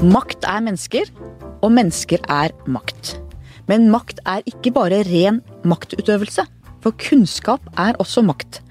[0.00, 1.10] Makt er mennesker,
[1.60, 3.18] og mennesker er makt.
[3.68, 6.46] Men makt er ikke bare ren maktutøvelse,
[6.80, 8.62] for kunnskap er også makt.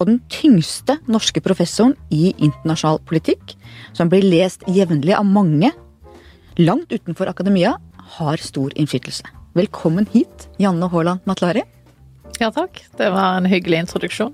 [0.00, 3.52] Og den tyngste norske professoren i internasjonal politikk,
[3.92, 5.68] som blir lest jevnlig av mange
[6.56, 7.76] langt utenfor akademia,
[8.16, 9.28] har stor innflytelse.
[9.52, 11.66] Velkommen hit, Janne Haaland Matlari.
[12.40, 14.32] Ja takk, det var en hyggelig introduksjon.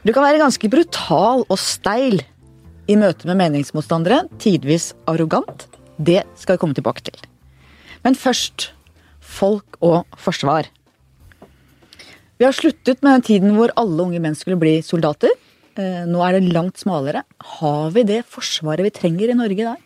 [0.00, 2.22] Du kan være ganske brutal og steil
[2.90, 5.66] i møte med meningsmotstandere, tidvis arrogant.
[5.96, 7.18] Det skal vi komme tilbake til.
[8.02, 8.72] Men først
[9.22, 10.66] folk og forsvar.
[12.38, 15.30] Vi har sluttet med den tiden hvor alle unge menn skulle bli soldater.
[15.78, 17.22] Eh, nå er det langt smalere.
[17.60, 19.78] Har vi det forsvaret vi trenger i Norge i dag?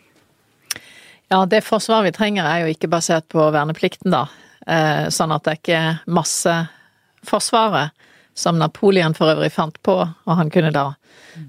[1.30, 4.24] Ja, det forsvaret vi trenger er jo ikke basert på verneplikten, da.
[4.66, 5.84] Eh, sånn at det er ikke
[6.16, 7.92] masseforsvaret
[8.36, 10.90] som Napoleon for øvrig fant på, og han kunne da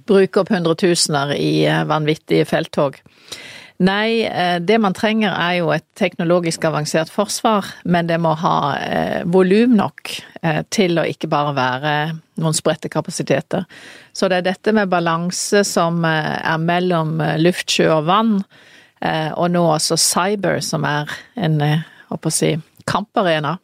[0.07, 2.99] bruke opp hundretusener i eh, vanvittige felttog.
[3.77, 8.57] Nei, eh, det man trenger er jo et teknologisk avansert forsvar, men det må ha
[8.81, 11.93] eh, volum nok eh, til å ikke bare være
[12.41, 13.67] noen spredte kapasiteter.
[14.17, 18.33] Så det er dette med balanse som er mellom luft, sjø og vann,
[19.01, 21.59] og nå også cyber, som er en,
[22.09, 22.49] håper å si,
[22.89, 23.55] kamparena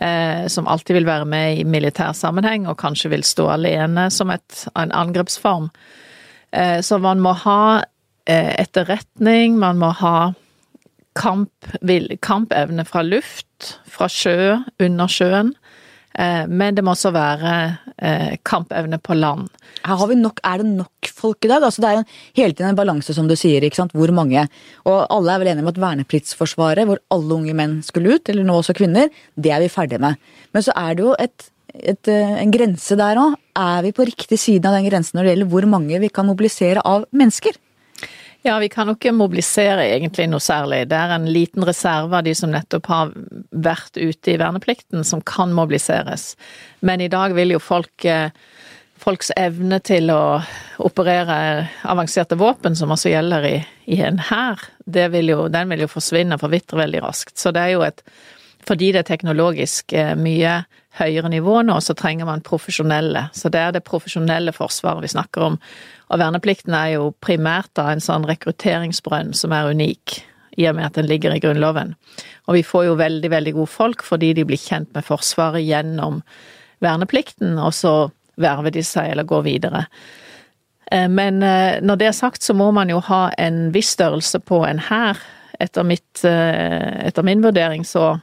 [0.00, 4.32] eh, som alltid vil være med i militær sammenheng, og kanskje vil stå alene som
[4.34, 5.70] et, en angrepsform.
[6.52, 7.62] Eh, så man må ha
[8.26, 10.32] eh, etterretning, man må ha
[11.18, 15.54] kamp, vil, kampevne fra luft, fra sjø, under sjøen.
[16.18, 17.54] Eh, men det må også være
[18.02, 19.48] eh, kampevne på land.
[19.86, 21.62] Nok, er det nok folk i dag?
[21.66, 23.64] Altså, det er jo hele tiden en balanse, som du sier.
[23.64, 23.94] ikke sant?
[23.96, 24.46] Hvor mange?
[24.88, 28.46] Og alle er vel enige om at vernepliktsforsvaret, hvor alle unge menn skulle ut, eller
[28.46, 30.20] nå også kvinner, det er vi ferdige med.
[30.54, 31.48] Men så er det jo et,
[31.78, 33.38] et, eh, en grense der òg.
[33.60, 36.28] Er vi på riktig side av den grensen når det gjelder hvor mange vi kan
[36.28, 37.58] mobilisere av mennesker?
[38.42, 40.86] Ja, vi kan jo ikke mobilisere egentlig noe særlig.
[40.88, 43.10] Det er en liten reserve av de som nettopp har
[43.52, 46.32] vært ute i verneplikten, som kan mobiliseres.
[46.80, 48.32] Men i dag vil jo folk eh,
[49.00, 50.40] Folks evne til å
[50.84, 51.36] operere
[51.88, 53.54] avanserte våpen, som også gjelder i,
[53.88, 57.38] i en hær, den vil jo forsvinne og forvitre veldig raskt.
[57.40, 58.04] Så det er jo et
[58.68, 60.66] Fordi det er teknologisk eh, mye
[60.98, 63.30] høyere nivå nå, så trenger man profesjonelle.
[63.32, 65.56] Så det er det profesjonelle forsvaret vi snakker om.
[66.10, 70.20] Og verneplikten er jo primært da en sånn rekrutteringsbrønn som er unik,
[70.60, 71.94] i og med at den ligger i Grunnloven.
[72.50, 76.20] Og vi får jo veldig, veldig gode folk fordi de blir kjent med Forsvaret gjennom
[76.84, 77.94] verneplikten, og så
[78.40, 79.84] verver de seg eller går videre.
[80.90, 84.42] Eh, men eh, når det er sagt, så må man jo ha en viss størrelse
[84.42, 85.20] på en hær.
[85.60, 85.86] Etter,
[86.26, 88.18] eh, etter min vurdering så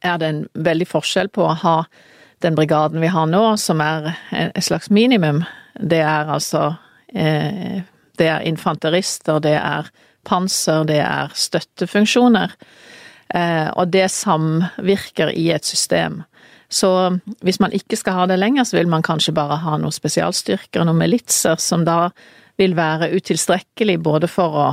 [0.00, 1.78] er det en veldig forskjell på å ha
[2.42, 5.42] den brigaden vi har nå, som er et slags minimum.
[5.74, 6.76] Det er altså
[7.08, 9.88] det er infanterister, det er
[10.28, 12.52] panser, det er støttefunksjoner.
[13.74, 16.20] Og det samvirker i et system.
[16.68, 16.90] Så
[17.40, 20.84] hvis man ikke skal ha det lenger, så vil man kanskje bare ha noen spesialstyrker,
[20.84, 22.10] noen militser, som da
[22.60, 24.68] vil være utilstrekkelig både for å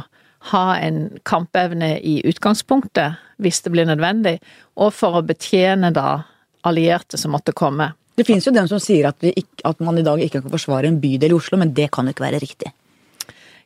[0.52, 4.38] ha en kampevne i utgangspunktet, hvis det blir nødvendig,
[4.78, 6.20] og for å betjene da
[6.66, 7.92] allierte som måtte komme.
[8.16, 10.90] Det finnes jo dem som sier at, ikke, at, man i dag ikke kan forsvare
[10.90, 12.72] en bydel i Oslo, men det kan jo ikke være riktig.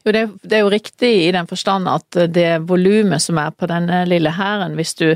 [0.05, 3.69] Jo, det, det er jo riktig i den forstand at det volumet som er på
[3.69, 5.09] denne lille hæren, hvis du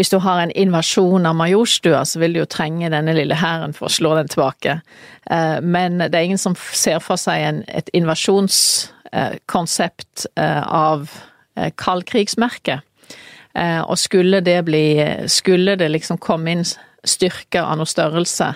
[0.00, 3.76] hvis du har en invasjon av Majorstua, så vil du jo trenge denne lille hæren
[3.76, 4.80] for å slå den tilbake.
[5.28, 11.12] Eh, men det er ingen som ser for seg en, et invasjonskonsept eh, av
[11.76, 12.80] kaldkrigsmerket.
[13.60, 16.62] Og skulle det bli Skulle det liksom komme inn
[17.04, 18.54] styrker av noe størrelse,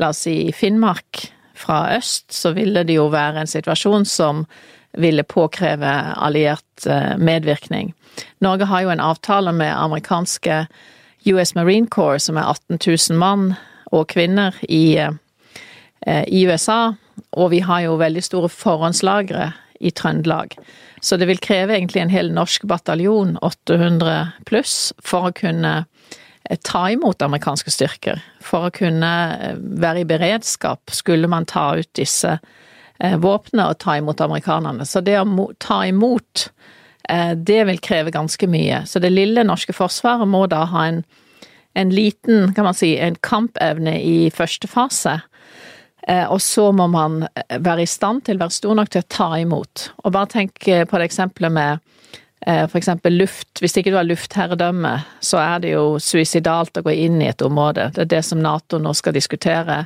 [0.00, 4.46] la oss si i Finnmark fra øst, så ville det jo være en situasjon som
[4.92, 7.94] ville påkreve alliert eh, medvirkning.
[8.38, 10.66] Norge har jo en avtale med amerikanske
[11.24, 12.78] US Marine Corps, som er 18
[13.10, 13.54] 000 mann
[13.92, 16.94] og kvinner i, eh, i USA,
[17.32, 20.56] og vi har jo veldig store forhåndslagre i Trøndelag.
[21.02, 25.82] Så det vil kreve egentlig en hel norsk bataljon, 800 pluss, for å kunne
[26.50, 28.22] Eh, ta imot amerikanske styrker.
[28.42, 29.12] For å kunne
[29.56, 32.58] være i beredskap skulle man ta ut disse eh,
[33.02, 34.86] våpnene og ta imot amerikanerne.
[34.86, 36.46] Så det å ta imot,
[37.36, 38.84] det vil kreve ganske mye.
[38.86, 41.02] Så det lille norske forsvaret må da ha en,
[41.74, 45.16] en liten, kan man si, en kampevne i første fase.
[46.30, 49.88] Og så må man være i stand til, være stor nok til å ta imot.
[50.04, 51.82] Og bare tenk på det eksempelet med
[52.46, 52.88] f.eks.
[53.04, 53.60] luft.
[53.60, 57.42] Hvis ikke du har luftherredømme, så er det jo suicidalt å gå inn i et
[57.42, 57.90] område.
[57.94, 59.84] Det er det som Nato nå skal diskutere,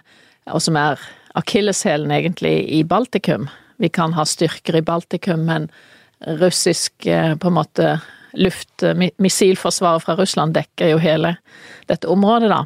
[0.53, 1.01] og som er
[1.37, 3.49] akilleshælen egentlig i Baltikum.
[3.77, 5.69] Vi kan ha styrker i Baltikum, men
[6.41, 7.91] russisk eh, på en måte
[8.37, 11.37] luftmissilforsvaret fra Russland dekker jo hele
[11.89, 12.65] dette området, da.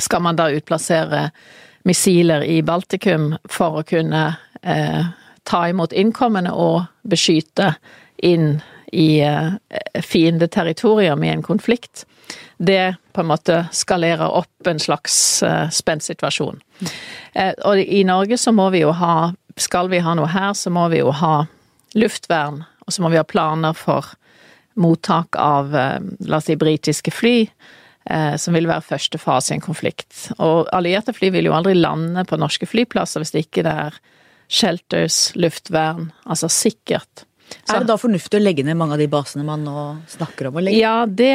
[0.00, 1.26] Skal man da utplassere
[1.88, 4.24] missiler i Baltikum for å kunne
[4.62, 5.02] eh,
[5.44, 7.74] ta imot innkommende og beskytte
[8.22, 8.60] inn
[8.92, 9.52] i eh,
[10.02, 12.06] fiendeterritorium i en konflikt?
[12.56, 16.60] Det på en måte skalerer opp en slags eh, spent situasjon.
[17.32, 20.70] Eh, og i Norge så må vi jo ha Skal vi ha noe her, så
[20.72, 21.46] må vi jo ha
[21.92, 24.06] luftvern, og så må vi ha planer for
[24.80, 27.34] mottak av, la oss si, britiske fly,
[28.40, 30.30] som vil være første fase i en konflikt.
[30.40, 34.00] Og allierte fly vil jo aldri lande på norske flyplasser hvis det ikke er
[34.48, 37.26] shelters, luftvern, altså sikkert.
[37.62, 37.74] Så.
[37.74, 40.56] Er det da fornuftig å legge ned mange av de basene man nå snakker om
[40.58, 40.80] å legge?
[40.80, 41.32] Ja, det,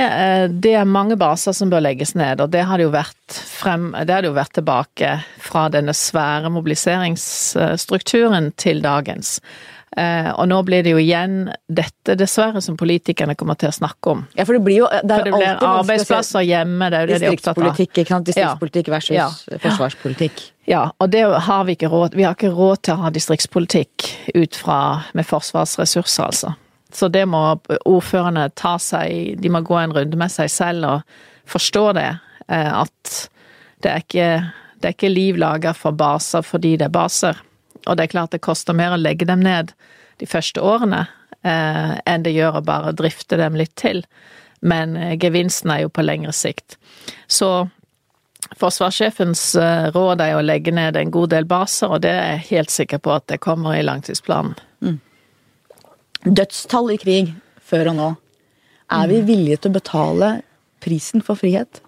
[0.63, 3.91] det, er mange baser som bør legges ned, og det har det jo vært, frem,
[3.93, 5.09] det har det jo vært tilbake
[5.43, 9.39] fra denne svære mobiliseringsstrukturen til dagens.
[9.97, 14.11] Eh, og nå blir det jo igjen dette, dessverre, som politikerne kommer til å snakke
[14.11, 14.19] om.
[14.37, 17.17] Ja, for det blir jo det For det blir arbeidsplasser hjemme, det er jo det
[17.23, 17.63] de er opptatt av.
[17.63, 18.27] Distriktspolitikk, ikke sant.
[18.29, 19.25] Distriktspolitikk versus ja.
[19.63, 20.43] forsvarspolitikk.
[20.69, 24.07] Ja, og det har vi ikke råd Vi har ikke råd til å ha distriktspolitikk
[24.35, 24.79] ut fra
[25.17, 26.53] med forsvarsressurser, altså.
[26.93, 27.41] Så det må
[27.83, 31.17] ordførerne ta seg De må gå en runde med seg selv og
[31.49, 32.11] forstå det.
[32.53, 33.17] Eh, at
[33.81, 34.29] det er ikke,
[34.77, 37.41] det er ikke liv laga for baser fordi det er baser.
[37.87, 39.73] Og det er klart det koster mer å legge dem ned
[40.21, 41.05] de første årene
[41.45, 44.03] eh, enn det gjør å bare drifte dem litt til.
[44.59, 46.77] Men eh, gevinsten er jo på lengre sikt.
[47.27, 47.69] Så
[48.59, 52.31] forsvarssjefens eh, råd er jo å legge ned en god del baser, og det er
[52.35, 54.55] jeg helt sikker på at det kommer i langtidsplanen.
[54.81, 54.99] Mm.
[56.27, 58.13] Dødstall i krig, før og nå.
[58.93, 60.31] Er vi villige til å betale
[60.83, 61.81] prisen for frihet?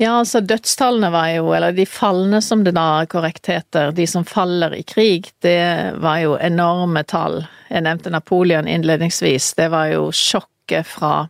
[0.00, 4.24] Ja, altså dødstallene var jo, eller de falne som det da korrekt heter, de som
[4.24, 7.42] faller i krig, det var jo enorme tall.
[7.68, 9.50] Jeg nevnte Napoleon innledningsvis.
[9.58, 11.26] Det var jo sjokket fra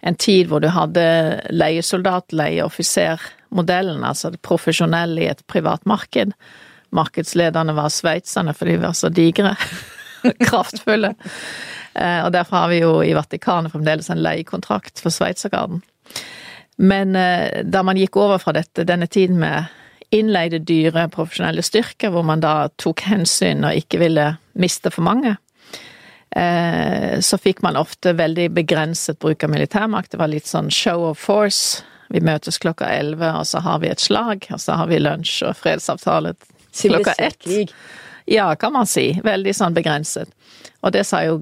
[0.00, 1.04] en tid hvor du hadde
[1.52, 6.32] leiesoldat, leieoffiser-modellen, altså det profesjonelle i et privat marked.
[6.96, 9.52] Markedslederne var sveitserne, for de var så digre.
[10.48, 11.12] Kraftfulle.
[11.92, 15.84] Eh, og derfor har vi jo i Vatikanet fremdeles en leiekontrakt for sveitsergarden.
[16.76, 19.72] Men eh, da man gikk over fra dette, denne tiden med
[20.14, 24.28] innleide, dyre, profesjonelle styrker, hvor man da tok hensyn og ikke ville
[24.60, 25.34] miste for mange,
[26.36, 30.12] eh, så fikk man ofte veldig begrenset bruk av militærmakt.
[30.12, 31.82] Det var litt sånn show of force.
[32.12, 35.40] Vi møtes klokka elleve, og så har vi et slag, og så har vi lunsj
[35.48, 36.36] og fredsavtale
[36.76, 37.72] klokka ett.
[38.30, 39.12] Ja, kan man si.
[39.24, 40.30] Veldig sånn begrenset.
[40.82, 41.40] Og det sa jo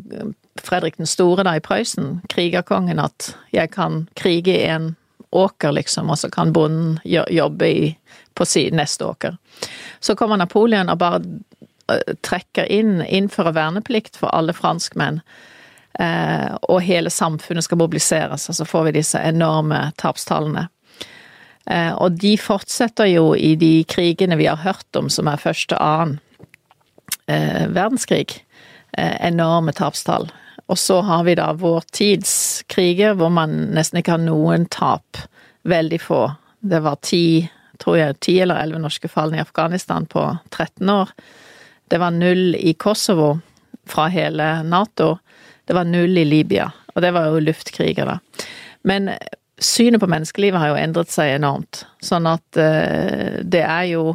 [0.60, 4.92] Fredrik den store da i Prøysen, krigerkongen, at jeg kan krige i en
[5.34, 7.88] åker, liksom, og så kan bonden jobbe i,
[8.34, 9.36] på sin neste åker.
[10.00, 11.20] Så kommer Napoleon og bare
[11.90, 15.20] eh, trekker inn, innfører verneplikt for alle franskmenn.
[15.98, 20.68] Eh, og hele samfunnet skal mobiliseres, og så får vi disse enorme tapstallene.
[21.70, 25.80] Eh, og de fortsetter jo i de krigene vi har hørt om, som er første
[25.80, 26.20] annen
[27.24, 28.42] verdenskrig.
[28.94, 30.28] enorme tapstall.
[30.66, 35.20] Og så har vi da vår tids kriger, hvor man nesten ikke har noen tap.
[35.68, 36.22] Veldig få.
[36.64, 37.44] Det var ti,
[37.82, 41.12] tror jeg, ti eller elleve norske falne i Afghanistan på 13 år.
[41.88, 43.34] Det var null i Kosovo
[43.86, 45.18] fra hele Nato.
[45.64, 46.70] Det var null i Libya.
[46.94, 48.46] Og det var jo luftkriger, da.
[48.88, 49.12] Men
[49.60, 51.84] synet på menneskelivet har jo endret seg enormt.
[52.04, 54.14] Sånn at eh, det er jo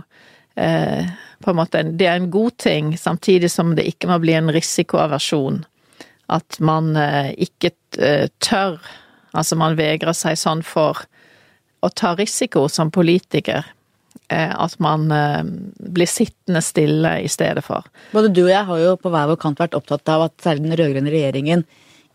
[0.58, 4.18] eh, på en måte en, Det er en god ting, samtidig som det ikke må
[4.22, 5.64] bli en risikoaversjon
[6.30, 8.82] at man eh, ikke eh, tør
[9.30, 11.04] Altså man vegrer seg sånn for
[11.86, 13.68] å ta risiko som politiker.
[14.26, 15.04] Eh, at man
[15.78, 17.86] blir sittende stille i stedet for.
[18.10, 20.66] Både du og jeg har jo på hver vår kant vært opptatt av at særlig
[20.66, 21.62] den rød-grønne regjeringen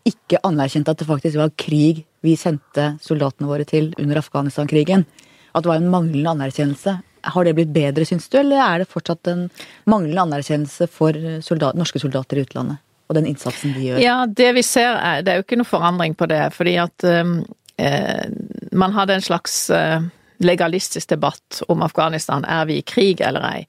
[0.03, 5.07] ikke anerkjente at det faktisk var krig vi sendte soldatene våre til under Afghanistan-krigen.
[5.55, 6.97] At det var en manglende anerkjennelse.
[7.31, 9.47] Har det blitt bedre, syns du, eller er det fortsatt en
[9.87, 11.15] manglende anerkjennelse for
[11.47, 12.83] soldat, norske soldater i utlandet?
[13.07, 14.01] Og den innsatsen de gjør?
[14.01, 17.05] Ja, det vi ser er Det er jo ikke noe forandring på det, fordi at
[17.05, 17.37] um,
[17.77, 18.25] eh,
[18.73, 20.01] man hadde en slags uh,
[20.41, 22.45] legalistisk debatt om Afghanistan.
[22.45, 23.67] Er vi i krig eller ei?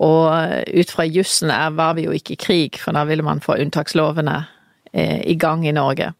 [0.00, 3.44] Og uh, ut fra jussen var vi jo ikke i krig, for da ville man
[3.44, 4.40] få unntakslovene
[4.92, 6.12] eh, i gang i Norge.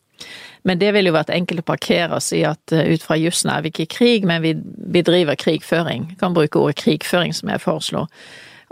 [0.63, 3.63] Men det ville jo vært enkelt å parkere og si at ut fra jussen er
[3.65, 4.53] vi ikke i krig, men vi
[4.93, 6.11] bedriver krigføring.
[6.21, 8.11] Kan bruke ordet krigføring, som jeg foreslår.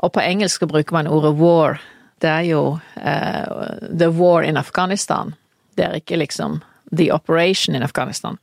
[0.04, 1.80] Og på engelsk bruker man ordet war
[2.22, 5.34] det er jo uh, The War in Afghanistan.
[5.76, 6.60] Det er ikke liksom
[6.90, 8.38] The Operation in Afghanistan.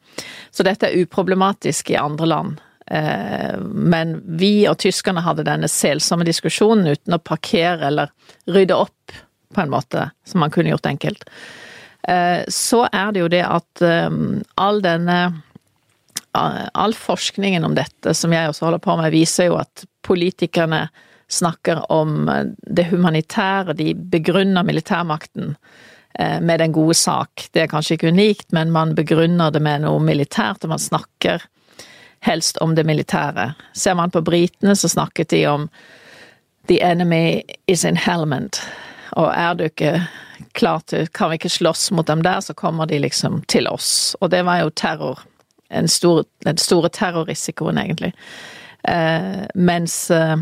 [0.52, 2.62] Så dette er uproblematisk i andre land.
[2.92, 8.14] Uh, men vi og tyskerne hadde denne selsomme diskusjonen uten å parkere eller
[8.48, 9.16] rydde opp
[9.56, 11.24] på en måte, som man kunne gjort enkelt.
[12.52, 13.82] Så er det jo det at
[14.62, 15.20] all denne
[16.36, 20.90] All forskningen om dette som jeg også holder på med, viser jo at politikerne
[21.32, 22.30] snakker om
[22.68, 25.56] det humanitære, de begrunner militærmakten
[26.16, 27.48] med den gode sak.
[27.52, 31.44] Det er kanskje ikke unikt, men man begrunner det med noe militært, og man snakker
[32.26, 33.54] helst om det militære.
[33.74, 35.70] Ser man på britene, så snakket de om
[36.68, 38.62] The enemy is in helmet'.
[39.12, 40.08] Og er du ikke
[40.54, 44.16] klar til Kan vi ikke slåss mot dem der, så kommer de liksom til oss.
[44.22, 45.20] Og det var jo terror.
[45.70, 48.14] En stor, den store terrorrisikoen, egentlig.
[48.88, 50.38] Eh, mens eh,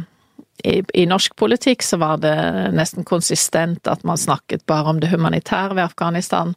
[0.64, 2.36] i, norsk politikk så var det
[2.72, 6.54] nesten konsistent at man snakket bare om det humanitære ved Afghanistan,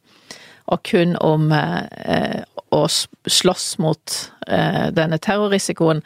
[0.66, 2.42] og kun om eh,
[2.74, 4.14] å slåss mot
[4.46, 6.02] eh, denne terrorrisikoen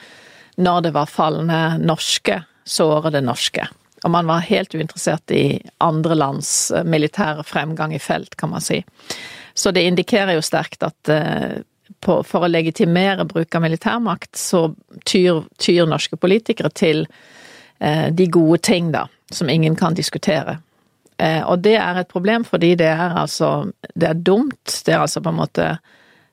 [0.60, 3.66] når det var falne norske, sårede norske.
[4.04, 8.64] Og man var helt uinteressert i andre lands eh, militære fremgang i felt, kan man
[8.64, 8.80] si.
[9.54, 11.10] Så det indikerer jo sterkt at
[12.00, 14.70] for å legitimere bruk av militærmakt, så
[15.04, 17.04] tyr, tyr norske politikere til
[17.80, 20.58] de gode ting, da, som ingen kan diskutere.
[21.20, 24.82] Eh, og det er et problem fordi det er altså Det er dumt.
[24.86, 25.66] Det er altså på en måte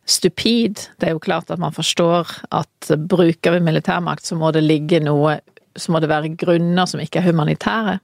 [0.06, 0.88] stupid.
[1.00, 5.00] Det er jo klart at man forstår at bruker vi militærmakt, så må det ligge
[5.04, 5.40] noe
[5.78, 8.00] Så må det være grunner som ikke er humanitære.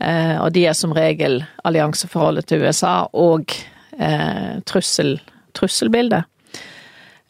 [0.00, 3.48] Eh, og de er som regel allianseforholdet til USA og
[3.96, 5.20] eh, trussel,
[5.54, 6.24] trusselbildet.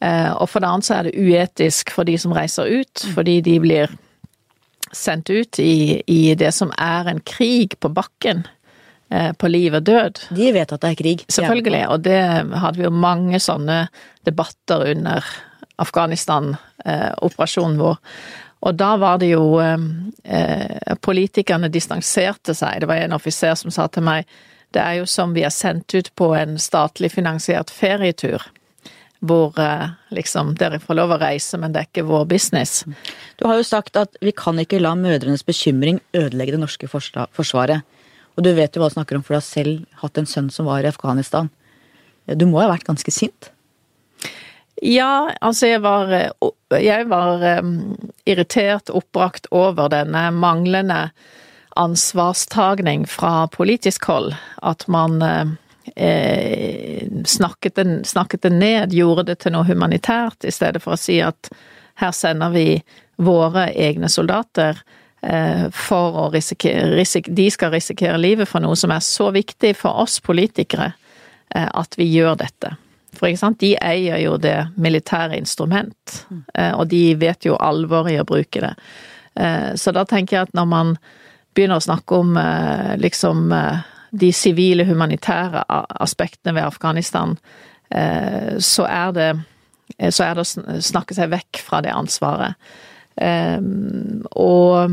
[0.03, 3.41] Eh, og for det andre så er det uetisk for de som reiser ut, fordi
[3.41, 3.95] de blir
[4.97, 8.45] sendt ut i, i det som er en krig på bakken.
[9.11, 10.21] Eh, på liv og død.
[10.35, 11.25] De vet at det er krig.
[11.29, 12.23] Selvfølgelig, og det
[12.63, 13.89] hadde vi jo mange sånne
[14.27, 15.25] debatter under
[15.83, 18.01] Afghanistan-operasjonen vår.
[18.65, 22.81] Og da var det jo eh, Politikerne distanserte seg.
[22.81, 24.25] Det var en offiser som sa til meg
[24.75, 28.43] det er jo som vi er sendt ut på en statlig finansiert ferietur.
[29.25, 32.83] Hvor eh, liksom dere får lov å reise, men det er ikke vår business.
[33.41, 37.87] Du har jo sagt at vi kan ikke la mødrenes bekymring ødelegge det norske forsvaret.
[38.35, 40.51] Og du vet jo hva du snakker om, for du har selv hatt en sønn
[40.53, 41.49] som var i Afghanistan.
[42.27, 43.51] Du må ha vært ganske sint?
[44.83, 46.11] Ja, altså jeg var,
[46.83, 47.45] jeg var
[48.27, 51.07] irritert, oppbrakt over denne manglende
[51.79, 54.35] ansvarstagning fra politisk hold.
[54.67, 55.23] At man
[55.97, 61.01] eh, snakket, det, snakket, det, ned, gjorde det til noe humanitært, i stedet for å
[61.01, 61.51] si at
[62.03, 62.69] her sender vi
[63.23, 64.81] våre egne soldater
[65.25, 69.73] Eh, for å risikere risik, De skal risikere livet for noe som er så viktig
[69.79, 70.91] for oss politikere
[71.55, 72.75] eh, at vi gjør dette.
[73.15, 76.19] For ikke sant, de eier jo det militære instrument,
[76.59, 78.75] eh, og de vet jo alvoret i å bruke det.
[79.35, 80.91] Så da tenker jeg at når man
[81.59, 82.37] begynner å snakke om
[83.03, 83.49] liksom
[84.15, 85.65] de sivile, humanitære
[86.01, 87.37] aspektene ved Afghanistan,
[88.59, 89.29] så er det
[90.11, 92.57] så er det å snakke seg vekk fra det ansvaret.
[93.21, 94.91] Um, og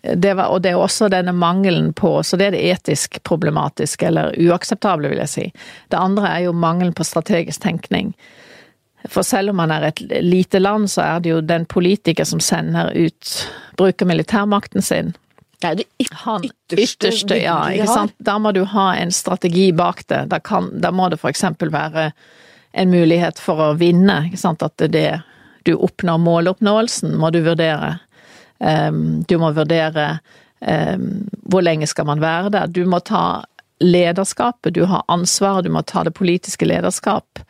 [0.00, 4.08] det, var, og det er også denne mangelen på Så det er det etisk problematiske,
[4.08, 5.46] eller uakseptable, vil jeg si.
[5.92, 8.14] Det andre er jo mangelen på strategisk tenkning.
[9.06, 12.42] For selv om man er et lite land, så er det jo den politiker som
[12.42, 13.36] sender ut
[13.76, 15.12] Bruker militærmakten sin.
[15.60, 18.12] Det er det ytterste, ytterste ja, ikke sant.
[18.18, 20.26] Da må du ha en strategi bak det.
[20.32, 22.10] Da, kan, da må det for eksempel være
[22.76, 24.64] en mulighet for å vinne, ikke sant.
[24.66, 25.08] At det, det
[25.66, 27.96] du oppnår måloppnåelsen, må du vurdere.
[28.58, 30.18] Um, du må vurdere
[30.60, 32.68] um, hvor lenge skal man være der.
[32.70, 33.44] Du må ta
[33.80, 37.40] lederskapet, du har ansvaret, du må ta det politiske lederskap.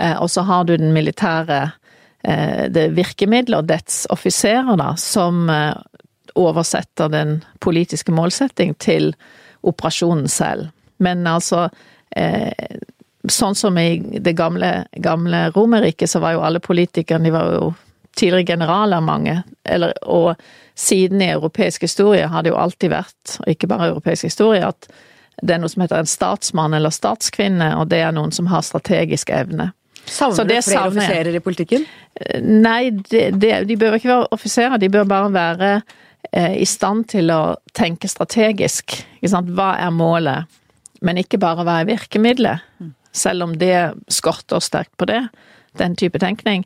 [0.00, 5.46] Uh, og så har du den militære uh, det virkemidlet og dets offiserer, da, som
[5.52, 5.76] uh,
[6.38, 9.14] oversetter den politiske målsetting til
[9.66, 10.70] operasjonen selv.
[10.98, 11.68] Men altså
[13.28, 17.70] sånn som i det gamle, gamle Romerriket, så var jo alle politikerne de var jo
[18.16, 19.42] tidligere generaler, mange.
[19.64, 20.34] Eller, og
[20.74, 24.88] siden i europeisk historie har det jo alltid vært, og ikke bare europeisk historie, at
[25.40, 28.64] det er noe som heter en statsmann eller statskvinne, og det er noen som har
[28.66, 29.70] strategisk evne.
[30.10, 31.84] Savner du flere offiserer i politikken?
[32.40, 35.98] Nei, det, det, de bør ikke være offiserer, de bør bare være eh,
[36.30, 38.94] i stand til å tenke strategisk.
[39.24, 40.58] Hva er målet?
[41.02, 42.66] Men ikke bare hva er virkemidlet.
[42.78, 45.28] Mm selv om det skorter sterkt på det,
[45.78, 46.64] den type tenkning.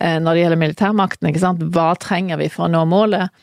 [0.00, 1.62] Eh, når det gjelder militærmakten, ikke sant.
[1.74, 3.34] Hva trenger vi for å nå målet?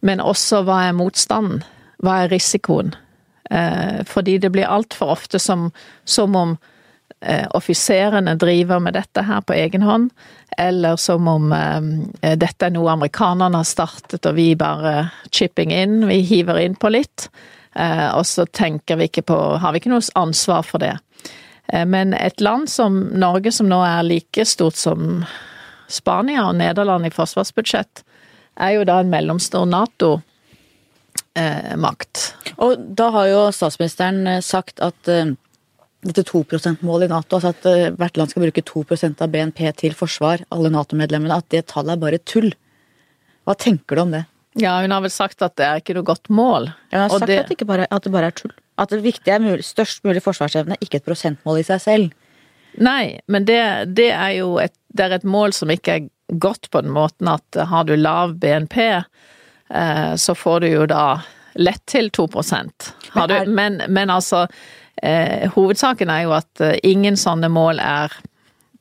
[0.00, 1.62] Men også hva er motstanden?
[2.04, 2.94] Hva er risikoen?
[3.50, 5.70] Eh, fordi det blir altfor ofte som,
[6.04, 6.74] som om eh,
[7.54, 10.10] offiserene driver med dette her på egen hånd,
[10.54, 11.50] eller som om
[12.22, 16.92] dette er noe amerikanerne har startet og vi bare chipping in, vi hiver inn på
[16.94, 17.26] litt.
[17.78, 20.98] Eh, og så tenker vi ikke på Har vi ikke noe ansvar for det.
[21.72, 25.24] Eh, men et land som Norge, som nå er like stort som
[25.88, 28.04] Spania og Nederland i forsvarsbudsjett,
[28.60, 30.22] er jo da en mellomstor Nato-makt.
[32.58, 35.08] Og da har jo statsministeren sagt at
[36.06, 39.96] dette 2 %-målet i Nato, altså at hvert land skal bruke 2% av BNP til
[39.98, 42.52] forsvar, alle Nato-medlemmene, at det tallet er bare tull.
[43.48, 44.24] Hva tenker du om det?
[44.58, 46.70] Ja, hun har vel sagt at det er ikke noe godt mål.
[46.92, 47.38] Hun har sagt det...
[47.44, 48.54] At, det bare, at, det bare er tull.
[48.78, 52.14] At det viktige er mulig, størst mulig forsvarsevne, ikke et prosentmål i seg selv.
[52.78, 53.60] Nei, men det,
[53.98, 56.08] det er jo et, er et mål som ikke er
[56.42, 61.04] godt på den måten at har du lav BNP, eh, så får du jo da
[61.58, 62.28] lett til 2
[63.10, 64.58] har du, men, men altså eh,
[65.54, 68.14] Hovedsaken er jo at eh, ingen sånne mål er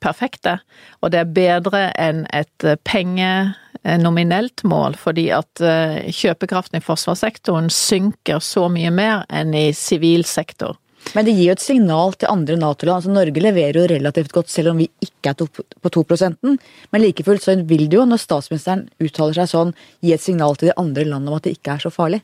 [0.03, 0.59] perfekte,
[1.01, 6.83] og det er bedre enn et pengenominelt Eh, nominelt mål, fordi at eh, kjøpekraften i
[6.83, 10.75] forsvarssektoren synker så mye mer enn i sivil sektor.
[11.15, 12.97] Men det gir jo et signal til andre Nato-land.
[12.97, 16.57] altså Norge leverer jo relativt godt selv om vi ikke er på 2%
[16.91, 20.57] Men like fullt så vil det jo, når statsministeren uttaler seg sånn, gi et signal
[20.57, 22.19] til de andre landene om at det ikke er så farlig.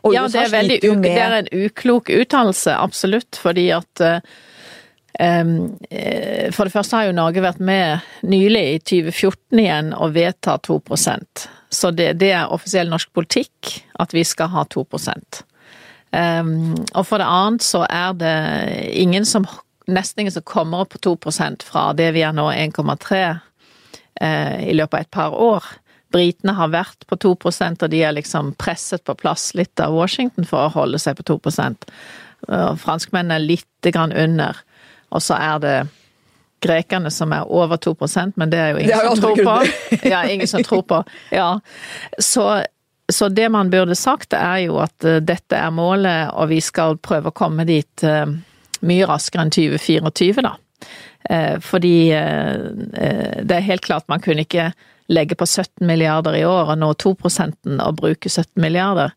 [0.00, 1.02] Og ja, det er, veldig, med...
[1.04, 3.36] det er en uklok uttalelse, absolutt.
[3.40, 4.04] Fordi at
[5.20, 10.54] Eh, for det første har jo Norge vært med nylig, i 2014 igjen, og vedta
[10.64, 15.42] 2% Så det, det, er offisiell norsk politikk at vi skal ha 2%
[16.14, 18.36] Og for det annet så er det
[19.02, 19.44] ingen som,
[19.90, 23.20] nesten ingen som kommer opp på 2% fra det vi er nå 1,3
[24.22, 25.68] eh, i løpet av et par år.
[26.10, 30.48] Britene har vært på 2% og de er liksom presset på plass litt av Washington
[30.48, 31.38] for å holde seg på 2
[32.80, 34.56] Franskmennene er lite grann under.
[35.12, 35.76] Og så er det
[36.60, 39.56] grekerne som er over 2% men det er jo ingen er som tror på.
[40.12, 41.02] Ja, ingen som tror på.
[41.30, 41.60] Ja.
[42.18, 42.62] Så,
[43.12, 46.98] så, det man burde sagt, er jo at uh, dette er målet, og vi skal
[46.98, 48.26] prøve å komme dit uh,
[48.80, 50.56] mye raskere enn 2024, da.
[51.30, 54.70] Uh, fordi det er helt klart man kunne ikke
[55.10, 59.14] legge på 17 milliarder i år og nå 2% og bruke 17 milliarder.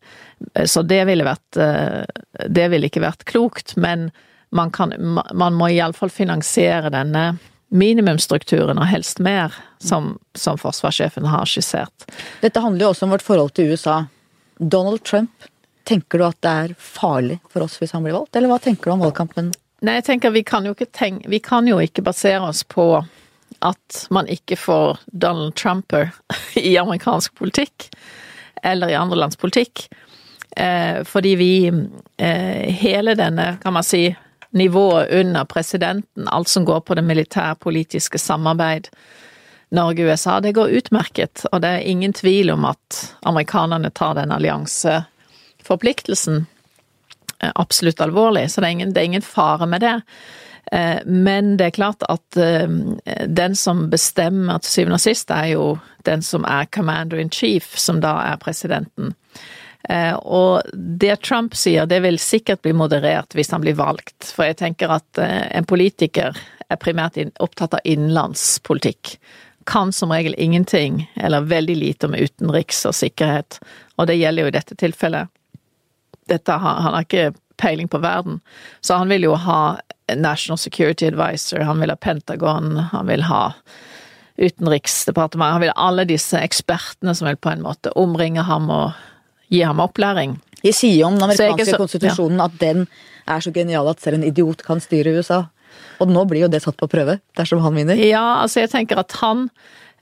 [0.66, 1.58] Så det ville vært
[2.50, 4.08] Det ville ikke vært klokt, men
[4.54, 4.92] man, kan,
[5.34, 7.36] man må iallfall finansiere denne
[7.74, 12.06] minimumsstrukturen, og helst mer, som, som forsvarssjefen har skissert.
[12.42, 14.04] Dette handler jo også om vårt forhold til USA.
[14.58, 15.48] Donald Trump,
[15.84, 18.90] tenker du at det er farlig for oss hvis han blir valgt, eller hva tenker
[18.90, 19.50] du om valgkampen?
[19.84, 22.86] Nei, jeg tenker vi kan jo ikke, tenke, vi kan jo ikke basere oss på
[23.60, 26.10] at man ikke får Donald Trumper
[26.54, 27.90] i amerikansk politikk,
[28.62, 29.88] eller i andre lands politikk.
[30.56, 31.72] Eh, fordi vi
[32.16, 34.14] eh, Hele denne, kan man si,
[34.54, 38.88] nivået under presidenten, alt som går på det militærpolitiske samarbeid
[39.74, 46.46] Norge-USA, det går utmerket, og det er ingen tvil om at amerikanerne tar den allianseforpliktelsen
[47.40, 50.02] eh, absolutt alvorlig, så det er ingen, det er ingen fare med det.
[50.72, 52.68] Eh, men det er klart at eh,
[53.26, 55.66] den som bestemmer til syvende og sist, er jo
[56.08, 59.14] den som er commander in chief, som da er presidenten.
[59.88, 64.32] Eh, og det Trump sier, det vil sikkert bli moderert hvis han blir valgt.
[64.32, 66.36] For jeg tenker at en politiker
[66.68, 69.18] er primært opptatt av innenlandspolitikk.
[69.68, 73.60] Kan som regel ingenting, eller veldig lite om utenriks og sikkerhet.
[73.96, 75.32] Og det gjelder jo i dette tilfellet.
[76.28, 77.32] Dette, han har ikke
[77.64, 78.38] peiling på verden.
[78.84, 79.78] Så han vil jo ha
[80.12, 83.42] National Security Advisor, han vil ha Pentagon, han vil ha
[84.36, 88.98] Utenriksdepartementet, han vil ha alle disse ekspertene som vil på en måte omringe ham og
[89.52, 90.36] gi ham opplæring.
[90.64, 92.48] De sier om den amerikanske så, konstitusjonen ja.
[92.48, 92.86] at den
[93.30, 95.44] er så genial at selv en idiot kan styre USA.
[96.02, 98.00] Og nå blir jo det satt på prøve, dersom han vinner.
[98.00, 99.46] Ja, altså jeg tenker at han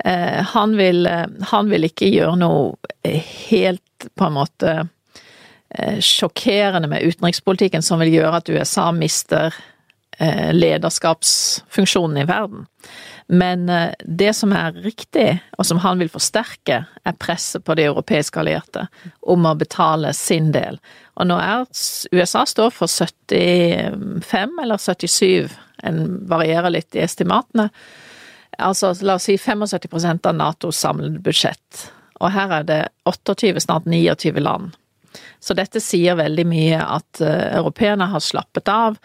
[0.04, 3.12] eh, han, vil, eh, han vil ikke gjøre noe
[3.50, 4.76] helt på en måte
[6.00, 9.54] sjokkerende med utenrikspolitikken som vil gjøre at USA mister
[10.18, 12.66] eh, lederskapsfunksjonen i verden.
[13.26, 17.86] Men eh, det som er riktig, og som han vil forsterke, er presset på de
[17.88, 18.86] europeiske allierte
[19.20, 20.80] om å betale sin del.
[21.16, 21.64] Og nå er
[22.12, 25.48] USA står for 75 eller 77,
[25.82, 27.70] en varierer litt i estimatene.
[28.60, 31.86] Altså la oss si 75% av Natos samlede budsjett.
[32.20, 34.76] Og her er det 28, snart 29 land.
[35.42, 38.98] Så dette sier veldig mye at uh, europeerne har slappet av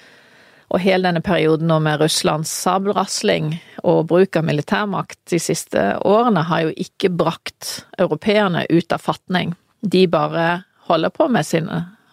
[0.67, 3.53] og hele denne perioden nå med Russlands sabelrasling
[3.87, 9.55] og bruk av militærmakt de siste årene har jo ikke brakt europeerne ut av fatning.
[9.79, 11.69] De bare holder på med sin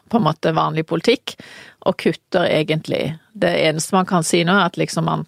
[0.08, 1.34] på en måte vanlig politikk,
[1.88, 3.16] og kutter egentlig.
[3.32, 5.24] Det eneste man kan si nå, er at liksom man,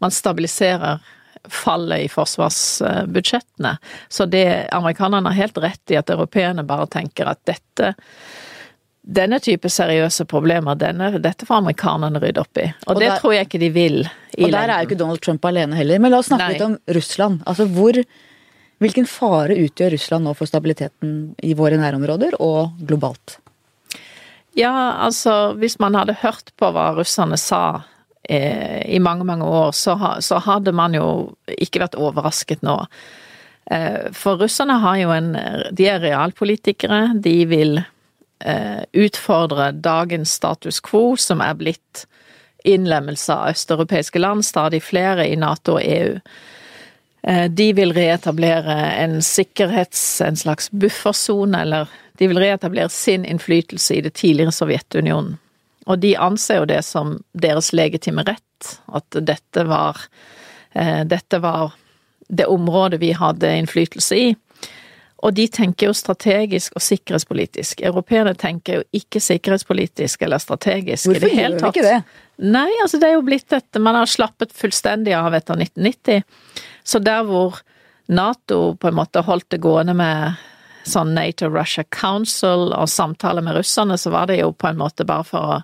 [0.00, 1.02] man stabiliserer
[1.48, 3.76] fallet i forsvarsbudsjettene.
[4.08, 7.94] Så det amerikanerne har helt rett i at europeerne bare tenker at dette
[9.00, 12.66] denne type seriøse problemer, denne, dette får amerikanerne rydde opp i.
[12.84, 15.22] Og, og det der, tror jeg ikke de vil Og der er jo ikke Donald
[15.24, 16.02] Trump alene heller.
[16.02, 16.52] Men la oss snakke Nei.
[16.54, 17.40] litt om Russland.
[17.48, 18.02] Altså hvor
[18.80, 23.36] Hvilken fare utgjør Russland nå for stabiliteten i våre nærområder og globalt?
[24.56, 24.72] Ja,
[25.04, 27.82] altså hvis man hadde hørt på hva russerne sa
[28.28, 31.06] eh, i mange, mange år, så, så, hadde man jo
[31.58, 32.76] ikke vært overrasket nå.
[33.70, 35.32] Eh, for russerne har jo en
[35.72, 37.14] De er realpolitikere.
[37.14, 42.06] De vil eh, utfordre dagens status quo, som er blitt
[42.64, 46.18] innlemmelse av østeuropeiske land, stadig flere i Nato og EU.
[47.52, 50.20] De vil reetablere en sikkerhets...
[50.24, 51.88] en slags buffersone, eller
[52.20, 55.38] de vil reetablere sin innflytelse i det tidligere Sovjetunionen.
[55.90, 59.98] Og de anser jo det som deres legitime rett, at dette var
[60.72, 61.74] eh, Dette var
[62.30, 64.28] det området vi hadde innflytelse i.
[65.20, 67.82] Og de tenker jo strategisk og sikkerhetspolitisk.
[67.84, 71.66] Europeerne tenker jo ikke sikkerhetspolitisk eller strategisk Hvorfor i det hele tatt.
[71.66, 72.52] Hvorfor gjør vi ikke det?
[72.54, 76.22] Nei, altså det er jo blitt dette Man har slappet fullstendig av etter 1990.
[76.86, 77.60] Så der hvor
[78.10, 80.40] Nato på en måte holdt det gående med
[80.88, 85.26] sånn NATO-Russia Council og samtaler med russerne, så var det jo på en måte bare
[85.28, 85.58] for å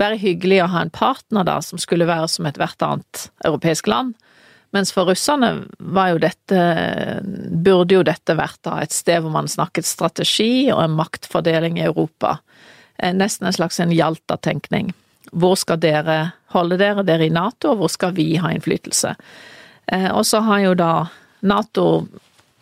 [0.00, 4.16] være hyggelig å ha en partner da, som skulle være som ethvert annet europeisk land.
[4.72, 6.60] Mens for russerne var jo dette
[7.62, 11.84] Burde jo dette vært da et sted hvor man snakket strategi og en maktfordeling i
[11.90, 12.38] Europa.
[12.96, 14.94] Eh, nesten en slags en Jalta-tenkning.
[15.32, 16.16] Hvor skal dere
[16.56, 19.14] holde dere, dere i Nato, og hvor skal vi ha innflytelse?
[19.92, 20.92] Eh, og så har jo da
[21.46, 21.86] Nato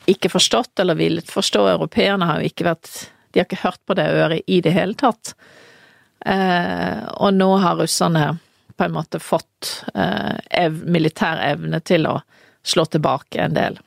[0.08, 2.92] ikke forstått, eller villet forstå, europeerne har jo ikke vært
[3.30, 5.34] De har ikke hørt på det øret i det hele tatt.
[6.26, 8.40] Eh, og nå har russerne
[8.76, 12.16] på en måte fått eh, ev, militær evne til å
[12.66, 13.78] slå tilbake en del.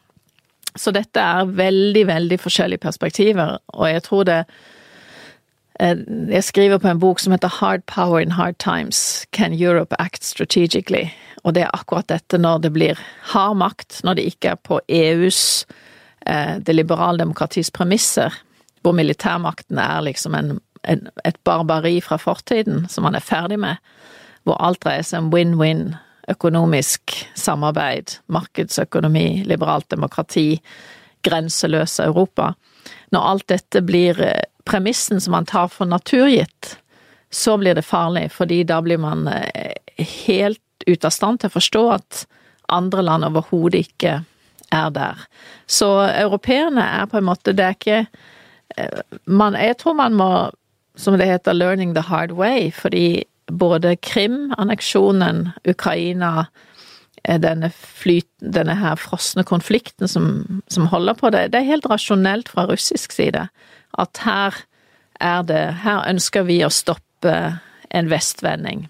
[0.80, 4.45] Så dette er veldig, veldig forskjellige perspektiver, og jeg tror det
[5.80, 9.26] Jeg skriver på en bok som heter Hard Power in Hard Times.
[9.32, 11.10] Can Europe Act Strategically?
[11.43, 12.99] Og det er akkurat dette når det blir
[13.34, 15.76] hard makt, når det ikke er på EUs, eh,
[16.23, 18.31] det liberale demokratis premisser,
[18.83, 20.53] hvor militærmakten er liksom en,
[20.88, 23.79] en, et barbari fra fortiden som man er ferdig med,
[24.43, 25.93] hvor alt dreier seg om win-win,
[26.31, 30.62] økonomisk samarbeid, markedsøkonomi, liberalt demokrati,
[31.23, 32.53] grenseløse Europa.
[33.12, 36.77] Når alt dette blir eh, premissen som man tar for naturgitt,
[37.31, 39.73] så blir det farlig, fordi da blir man eh,
[40.27, 42.23] helt ute av stand til å forstå at
[42.71, 44.21] andre land overhodet ikke
[44.73, 45.25] er der.
[45.69, 48.05] Så europeerne er på en måte Det er ikke
[48.77, 50.51] eh, man, Jeg tror man må,
[50.95, 56.45] som det heter, 'learning the hard way', fordi både Krim, anneksjonen, Ukraina
[57.23, 61.89] eh, denne, flyt, denne her frosne konflikten som, som holder på det, det er helt
[61.89, 63.47] rasjonelt fra russisk side.
[63.97, 64.63] At her
[65.19, 67.59] er det Her ønsker vi å stoppe
[67.91, 68.89] en vestvending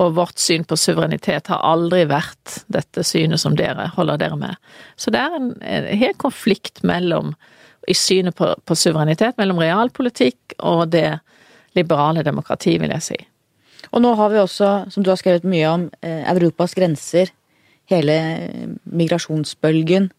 [0.00, 4.60] og vårt syn på suverenitet har aldri vært dette synet som dere holder dere med.
[4.96, 7.34] Så det er en, en hel konflikt mellom,
[7.88, 11.20] i synet på, på, suverenitet, mellom realpolitikk og det
[11.76, 13.18] liberale demokrati, vil jeg si.
[13.90, 17.32] Og nå har vi også, som du har skrevet mye om, eh, Europas grenser,
[17.90, 18.16] hele
[18.84, 20.10] migrasjonsbølgen,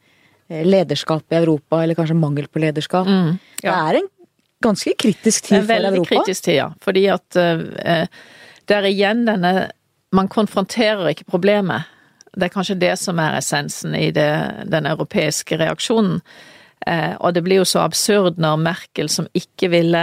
[0.49, 3.07] eh, lederskap i Europa, eller kanskje mangel på lederskap.
[3.07, 3.71] Mm, ja.
[3.71, 4.09] Det er en
[4.61, 5.67] ganske kritisk tid for Europa.
[5.67, 6.69] Det er en veldig kritisk tid, ja.
[6.83, 8.05] Fordi at uh,
[8.71, 9.69] det er igjen denne
[10.11, 11.87] Man konfronterer ikke problemet.
[12.35, 14.27] Det er kanskje det som er essensen i det,
[14.67, 16.17] den europeiske reaksjonen.
[16.83, 20.01] Eh, og det blir jo så absurd når Merkel, som ikke ville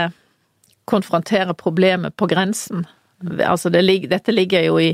[0.88, 2.86] konfrontere problemet på grensen
[3.42, 4.92] Altså, det, dette ligger jo i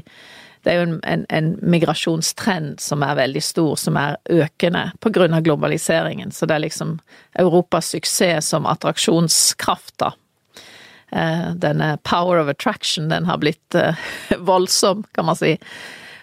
[0.64, 5.42] det er jo en, en, en, migrasjonstrend som er veldig stor, som er økende av
[5.44, 6.32] globaliseringen.
[6.32, 6.94] Så det er liksom
[7.36, 10.14] Europas suksess som attraksjonskraft, da.
[11.14, 13.94] Eh, denne power of attraction, den har blitt eh,
[14.38, 15.58] voldsom, kan man si.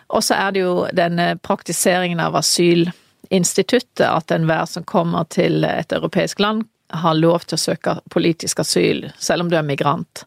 [0.08, 5.96] Og så er det jo denne praktiseringen av asylinstituttet, at enhver som kommer til et
[5.96, 10.26] europeisk land, har lov til å søke politisk asyl, selv om du er migrant.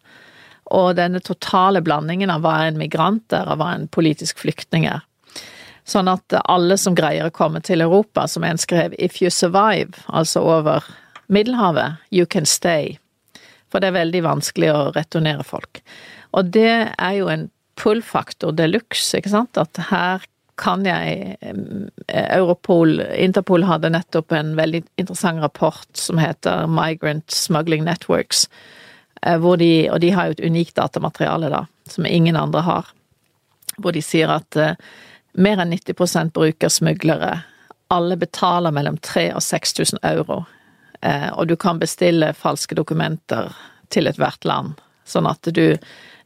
[0.72, 5.04] Og denne totale blandingen av hva en migrant er, og hva en politisk flyktning er.
[5.84, 10.00] Sånn at alle som greier å komme til Europa, som en skrev 'If you survive',
[10.08, 10.80] altså over
[11.28, 12.98] Middelhavet, you can stay.
[13.74, 15.80] For det er veldig vanskelig å returnere folk.
[16.38, 19.58] Og det er jo en pull-faktor de luxe, ikke sant.
[19.58, 20.22] At her
[20.62, 21.34] kan jeg
[22.06, 28.46] Europol, Interpol hadde nettopp en veldig interessant rapport som heter Migrant Smuggling Networks.
[29.26, 32.94] Eh, hvor de, og de har jo et unikt datamateriale, da, som ingen andre har.
[33.82, 34.78] Hvor de sier at uh,
[35.34, 37.40] mer enn 90 bruker smuglere.
[37.90, 40.53] Alle betaler mellom 3000 og 6000 euro Eh,
[41.04, 43.52] og du kan bestille falske dokumenter
[43.92, 45.76] til ethvert land sånn at du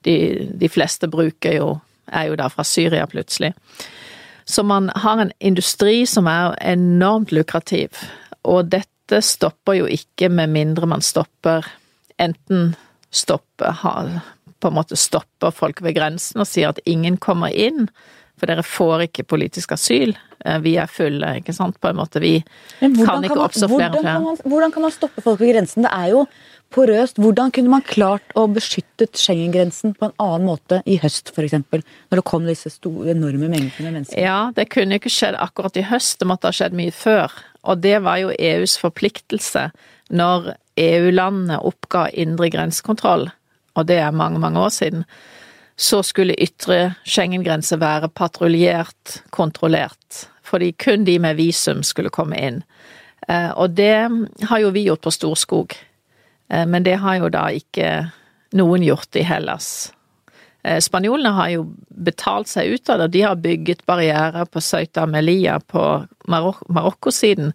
[0.06, 0.14] De,
[0.54, 1.80] de fleste bruker jo
[2.14, 3.50] er jo da fra Syria, plutselig.
[4.46, 7.98] Så man har en industri som er enormt lukrativ,
[8.46, 11.66] og dette stopper jo ikke med mindre man stopper
[12.22, 12.76] enten
[13.10, 13.82] stopper
[14.62, 17.90] på en måte stopper folk ved grensen og sier at ingen kommer inn,
[18.38, 20.14] for dere får ikke politisk asyl.
[20.44, 22.22] Eh, vi er fulle, ikke sant, på en måte.
[22.22, 22.36] Vi
[22.80, 24.36] kan ikke kan oppstå flere og flere.
[24.44, 25.86] hvordan kan man stoppe folk ved grensen?
[25.86, 26.24] Det er jo
[26.74, 27.18] porøst.
[27.20, 31.56] Hvordan kunne man klart å beskytte Schengen-grensen på en annen måte i høst, f.eks.?
[31.72, 34.20] Når det kom disse store, enorme mengdene mennesker.
[34.20, 37.32] Ja, det kunne ikke skjedd akkurat i høst, det måtte ha skjedd mye før.
[37.68, 39.68] Og det var jo EUs forpliktelse
[40.14, 43.26] når EU-landene oppga indre grensekontroll,
[43.76, 45.04] og det er mange, mange år siden
[45.78, 50.26] så skulle ytre Schengen-grense være patruljert, kontrollert.
[50.42, 52.62] Fordi kun de med visum skulle komme inn.
[53.28, 54.08] Eh, og det
[54.50, 55.76] har jo vi gjort på Storskog.
[56.50, 58.08] Eh, men det har jo da ikke
[58.58, 59.92] noen gjort i Hellas.
[60.66, 63.12] Eh, spanjolene har jo betalt seg ut av det.
[63.14, 65.84] De har bygget barrierer på Ceuta Melia på
[66.26, 67.52] Marok Marokko-siden,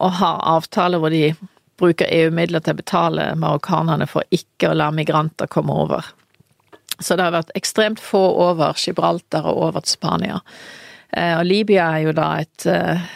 [0.00, 1.32] og har avtaler hvor de
[1.80, 6.04] bruker EU-midler til å betale marokkanerne for ikke å la migranter komme over.
[7.00, 10.40] Så det har vært ekstremt få over Gibraltar og over til Spania.
[11.16, 13.06] Eh, og Libya er jo da et, eh,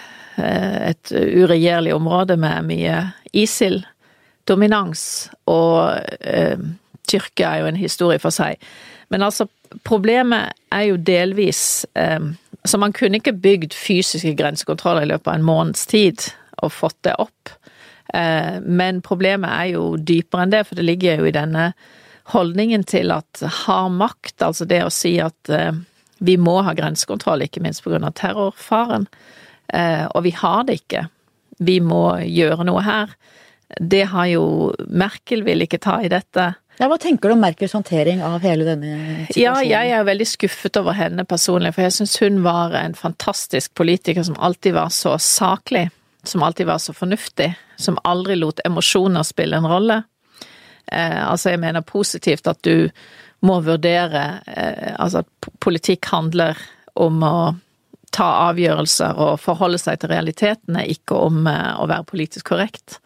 [0.91, 2.97] et uregjerlig område med mye
[3.35, 5.05] ISIL-dominans,
[5.51, 6.59] og eh,
[7.09, 8.57] Tyrkia er jo en historie for seg.
[9.13, 9.47] Men altså,
[9.85, 12.21] problemet er jo delvis eh,
[12.65, 16.23] Så man kunne ikke bygd fysiske grensekontroller i løpet av en måneds tid
[16.65, 17.51] og fått det opp.
[18.15, 21.67] Eh, men problemet er jo dypere enn det, for det ligger jo i denne
[22.33, 25.73] holdningen til at har makt, altså det å si at eh,
[26.25, 29.07] vi må ha grensekontroll, ikke minst av terrorfaren,
[29.73, 31.07] eh, og vi har det ikke,
[31.59, 33.15] vi må gjøre noe her,
[33.81, 34.45] det har jo
[34.89, 36.53] Merkel vil ikke ta i dette.
[36.79, 38.95] Ja, Hva tenker du om Merkels håndtering av hele denne
[39.29, 39.37] situasjonen?
[39.41, 43.75] Ja, jeg er veldig skuffet over henne personlig, for jeg syns hun var en fantastisk
[43.79, 45.89] politiker som alltid var så saklig,
[46.27, 50.03] som alltid var så fornuftig, som aldri lot emosjoner spille en rolle.
[50.93, 52.89] Eh, altså, jeg mener positivt at du
[53.45, 56.59] må vurdere eh, Altså at politikk handler
[56.95, 57.37] om å
[58.15, 63.01] ta avgjørelser og forholde seg til realitetene, ikke om eh, å være politisk korrekt.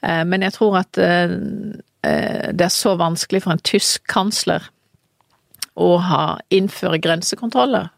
[0.00, 4.64] Men jeg tror at det er så vanskelig for en tysk kansler
[5.76, 7.90] å ha innføre grensekontroller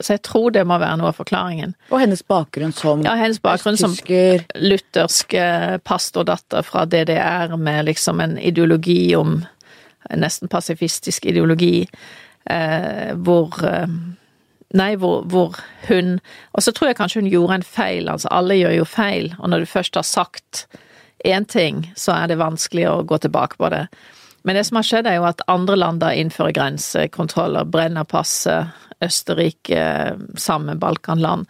[0.00, 1.72] så jeg tror det må være noe av forklaringen.
[1.88, 8.20] Og hennes bakgrunn som Ja, hennes bakgrunn som luthersk eh, pastordatter fra DDR med liksom
[8.20, 9.42] en ideologi om
[10.06, 11.88] Nesten pasifistisk ideologi,
[12.46, 13.88] eh, hvor eh,
[14.76, 15.54] Nei, hvor, hvor,
[15.88, 16.18] hun
[16.52, 19.50] Og så tror jeg kanskje hun gjorde en feil, altså alle gjør jo feil, og
[19.50, 20.66] når du først har sagt
[21.24, 23.86] én ting, så er det vanskelig å gå tilbake på det.
[24.46, 28.70] Men det som har skjedd, er jo at andre land da innfører grensekontroller, brenner passet,
[29.02, 29.80] Østerrike,
[30.38, 31.48] samme Balkanland.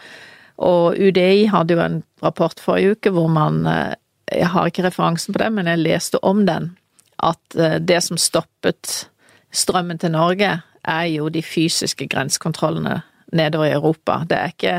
[0.56, 3.92] Og UDI hadde jo en rapport forrige uke hvor man eh,
[4.32, 6.72] Jeg har ikke referansen på det, men jeg leste om den.
[7.20, 9.10] At eh, det som stoppet
[9.52, 13.02] strømmen til Norge, er jo de fysiske grensekontrollene
[13.36, 14.22] nedover i Europa.
[14.24, 14.76] Det er ikke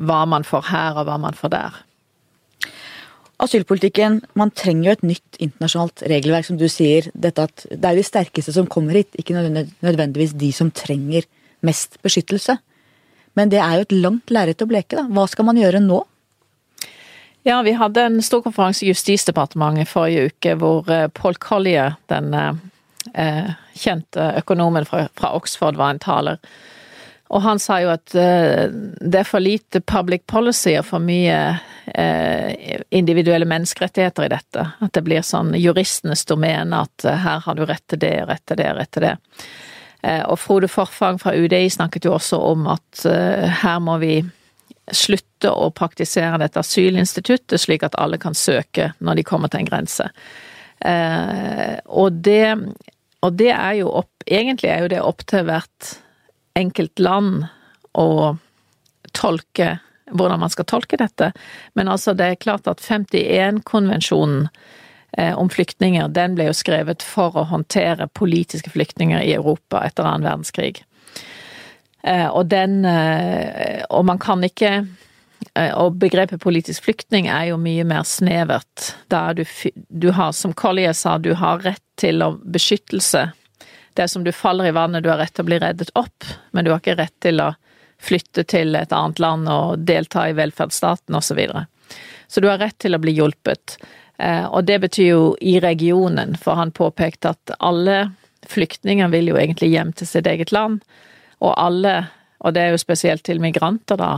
[0.00, 1.82] hva man får her og hva man får der
[3.42, 7.08] asylpolitikken Man trenger jo et nytt internasjonalt regelverk, som du sier.
[7.14, 11.26] Dette at det er de sterkeste som kommer hit, ikke nødvendigvis de som trenger
[11.66, 12.56] mest beskyttelse.
[13.38, 15.06] Men det er jo et langt lerret å bleke, da.
[15.08, 16.02] Hva skal man gjøre nå?
[17.48, 22.30] Ja, vi hadde en stor konferanse i Justisdepartementet forrige uke hvor eh, Paul Collier, den
[22.36, 26.38] eh, kjente økonomen fra, Oxford, var en taler.
[27.32, 31.38] Og han sa jo at det er for lite public policy og for mye
[32.90, 34.66] individuelle menneskerettigheter i dette.
[34.78, 38.44] At det blir sånn juristenes domene at uh, her har du rett til det, rett
[38.46, 39.16] til det, rett til det.
[40.26, 43.04] og Frode Forfang fra UDI snakket jo også om at
[43.62, 44.16] her må vi
[44.90, 49.70] slutte å praktisere dette asylinstituttet, slik at alle kan søke når de kommer til en
[49.70, 50.08] grense.
[51.86, 52.46] og det,
[53.22, 55.92] og det er jo opp Egentlig er jo det opp til hvert
[56.58, 57.46] enkelt land
[57.98, 58.36] å
[59.16, 59.78] tolke
[60.12, 61.32] hvordan man skal tolke dette.
[61.78, 64.48] Men altså, det er klart at 51-konvensjonen
[65.18, 70.08] eh, om flyktninger, den ble jo skrevet for å håndtere politiske flyktninger i Europa etter
[70.08, 70.82] annen verdenskrig.
[72.02, 74.82] Eh, og den eh, Og man kan ikke
[75.52, 78.92] og begrepet politisk flyktning er jo mye mer snevert.
[79.10, 79.42] Da du,
[79.90, 83.24] du har, som Collier sa, du har rett til beskyttelse
[83.94, 86.24] det er som du faller i vannet, du har rett til å bli reddet opp,
[86.52, 87.52] men du har ikke rett til å
[88.02, 91.28] flytte til et annet land og delta i velferdsstaten osv.
[91.32, 91.66] Så, videre.
[92.28, 93.76] så du har rett til å bli hjulpet.
[94.18, 98.12] Eh, og det betyr jo i regionen, for han påpekte at alle
[98.50, 100.82] flyktninger vil jo egentlig hjem til sitt eget land,
[101.42, 101.94] og alle,
[102.42, 104.12] og det er jo spesielt til migranter, da,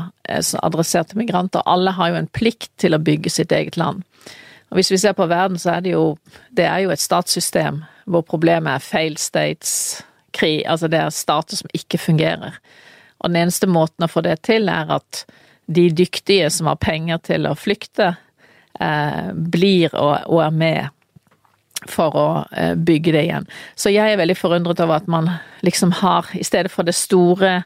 [0.64, 4.02] adresserte migranter, alle har jo en plikt til å bygge sitt eget land.
[4.72, 6.16] Og hvis vi ser på verden, så er det jo
[6.50, 11.56] Det er jo et statssystem hvor problemet er fail states, krig Altså det er stater
[11.56, 12.58] som ikke fungerer.
[13.24, 15.24] Og den eneste måten å få det til, er at
[15.72, 18.10] de dyktige som har penger til å flykte,
[18.80, 23.48] eh, blir og, og, er med for å eh, bygge det igjen.
[23.74, 25.30] Så jeg er veldig forundret over at man
[25.64, 27.62] liksom har, i stedet for det store,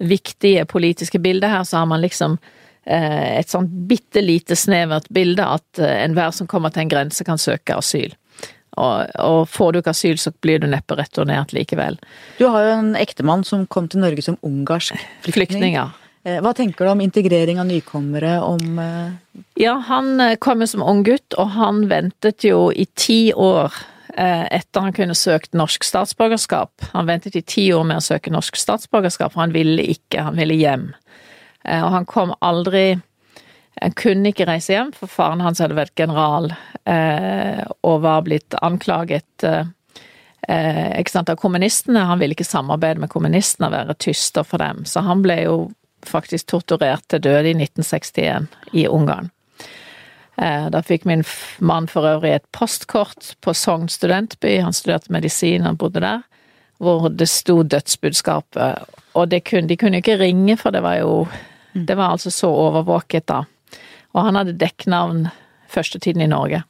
[0.00, 2.38] viktige politiske bildet her, så har man liksom
[2.84, 7.26] eh, et sånn bitte lite snevert bilde at eh, enhver som kommer til en grense
[7.26, 8.14] kan søke asyl.
[8.78, 11.98] Og, og, får du ikke asyl, så blir du neppe returnert likevel.
[12.38, 15.34] Du har jo en ektemann som kom til Norge som ungarsk flyktning.
[15.34, 15.96] Flyktninger.
[16.24, 20.68] Eh, hva tenker du om integrering av nykommere, om eh, Ja, han eh, kom jo
[20.68, 23.72] som ung gutt, og han ventet jo i ti år
[24.20, 26.82] etter han kunne søkt norsk statsborgerskap.
[26.92, 30.36] Han ventet i ti år med å søke norsk statsborgerskap, for han ville ikke, han
[30.36, 30.88] ville hjem.
[31.62, 32.98] Og han kom aldri
[33.80, 36.50] Han kunne ikke reise hjem, for faren hans hadde vært general
[37.80, 39.46] og var blitt anklaget
[40.44, 42.02] ikke sant, av kommunistene.
[42.08, 45.56] Han ville ikke samarbeide med kommunistene og være tyster for dem, så han ble jo
[46.06, 49.30] faktisk torturert til døde i 1961 i Ungarn.
[50.40, 51.24] Eh, da fikk min
[51.58, 56.22] mann for øvrig et postkort på Sogn studentby, han studerte medisin, og bodde der,
[56.80, 58.88] hvor det sto dødsbudskapet.
[59.14, 61.28] Og kunne, de kunne jo ikke ringe, for det var jo
[61.72, 63.44] Det var altså så overvåket da.
[64.14, 65.28] Og han hadde dekknavn
[65.70, 66.62] første tiden i Norge.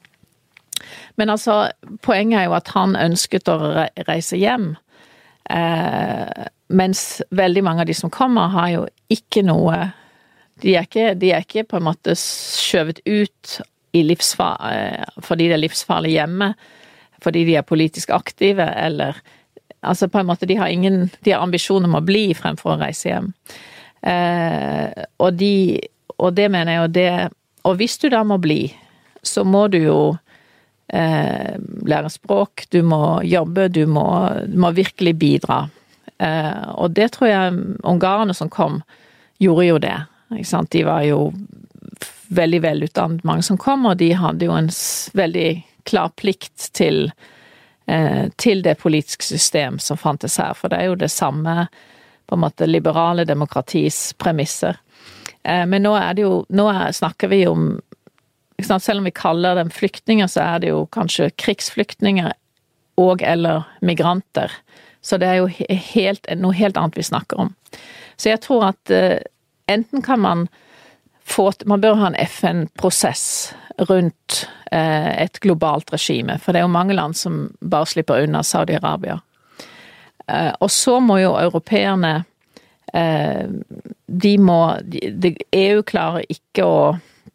[1.17, 1.71] Men altså,
[2.05, 3.57] poenget er jo at han ønsket å
[4.07, 4.73] reise hjem.
[5.49, 9.89] Eh, mens veldig mange av de som kommer, har jo ikke noe
[10.61, 13.53] De er ikke, de er ikke på en måte skjøvet ut
[13.97, 16.51] eh, fordi det er livsfarlig hjemme,
[17.23, 19.17] fordi de er politisk aktive, eller
[19.81, 22.81] Altså på en måte, de har ingen De har ambisjon om å bli fremfor å
[22.83, 23.31] reise hjem.
[24.05, 25.81] Eh, og de
[26.21, 27.11] Og det mener jeg jo det
[27.65, 28.63] Og hvis du da må bli,
[29.21, 29.97] så må du jo
[30.89, 34.05] eh, lære språk, du må jobbe, du må,
[34.49, 35.59] du må virkelig bidra.
[36.17, 38.81] Eh, og det tror jeg ungarerne som kom,
[39.37, 39.93] gjorde jo det.
[40.33, 40.71] Ikke sant?
[40.73, 41.19] De var jo
[42.31, 44.69] veldig velutdannet, mange som kom, og de hadde jo en
[45.13, 45.49] veldig
[45.89, 47.11] klar plikt til,
[47.87, 50.53] eh, til det politiske system som fantes her.
[50.53, 51.67] For det er jo det samme
[52.25, 54.77] på en måte liberale demokratis premisser.
[55.43, 57.79] Eh, men nå er det jo Nå snakker vi om
[58.61, 62.29] Selv om vi kaller dem flyktninger, så er det jo kanskje krigsflyktninger
[63.01, 64.51] og eller migranter.
[65.01, 65.47] Så det er jo
[65.95, 67.49] helt, noe helt annet vi snakker om.
[68.21, 69.17] Så jeg tror at uh,
[69.65, 70.45] enten kan man
[71.25, 73.55] få Man bør ha en FN-prosess
[73.89, 78.43] rundt uh, et globalt regime, for det er jo mange land som bare slipper unna
[78.45, 79.17] Saudi-Arabia.
[80.61, 82.25] Og så må jo europeerne
[82.91, 86.79] De må de, EU klarer ikke å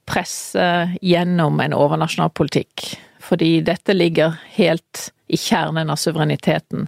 [0.06, 0.66] presse
[1.00, 2.90] gjennom en overnasjonal politikk,
[3.24, 6.84] fordi dette ligger helt i kjernen av suvereniteten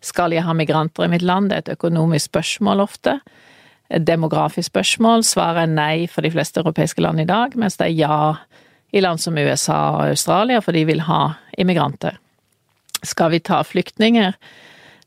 [0.00, 1.50] skal jeg ha migranter i mitt land?
[1.50, 3.18] Det er et økonomisk spørsmål ofte.
[3.92, 5.24] Et demografisk spørsmål.
[5.26, 8.20] Svaret er nei for de fleste europeiske land i dag, mens det er ja
[8.96, 12.16] i land som USA og Australia, for de vil ha immigranter.
[13.06, 14.34] Skal vi ta flyktninger?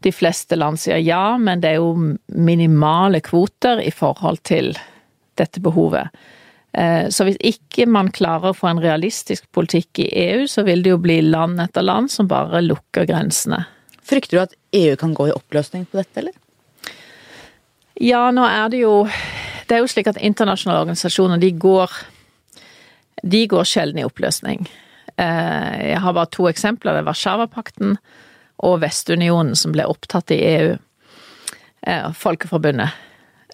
[0.04, 4.74] De fleste land sier ja, men det er jo minimale kvoter i forhold til
[5.39, 6.12] dette behovet.
[6.74, 10.84] Eh, så hvis ikke man klarer å få en realistisk politikk i EU, så vil
[10.84, 13.62] det jo bli land etter land som bare lukker grensene.
[14.04, 16.36] Frykter du at EU kan gå i oppløsning på dette, eller?
[18.02, 19.06] Ja, nå er det jo
[19.70, 21.92] Det er jo slik at internasjonale organisasjoner, de går
[23.22, 24.66] De går sjelden i oppløsning.
[25.16, 26.94] Eh, jeg har bare to eksempler.
[26.94, 27.98] Det er Warszawapakten
[28.63, 30.76] og Vestunionen som ble opptatt i EU.
[31.88, 32.96] Eh, Folkeforbundet.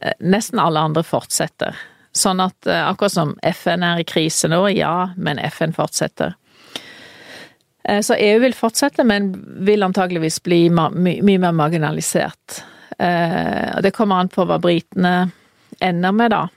[0.02, 1.78] Eh, nesten alle andre fortsetter.
[2.16, 6.34] Sånn at akkurat som FN er i krise nå, ja, men FN fortsetter.
[7.90, 9.32] Eh, så EU vil fortsette, men
[9.66, 12.64] vil antageligvis bli mye mer marginalisert.
[13.00, 15.32] Eh, det kommer an på hva britene
[15.80, 16.48] ender med, da,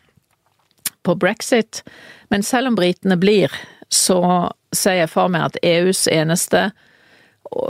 [1.02, 1.82] på brexit.
[2.28, 3.52] Men selv om britene blir,
[3.88, 6.70] så ser jeg for meg at EUs eneste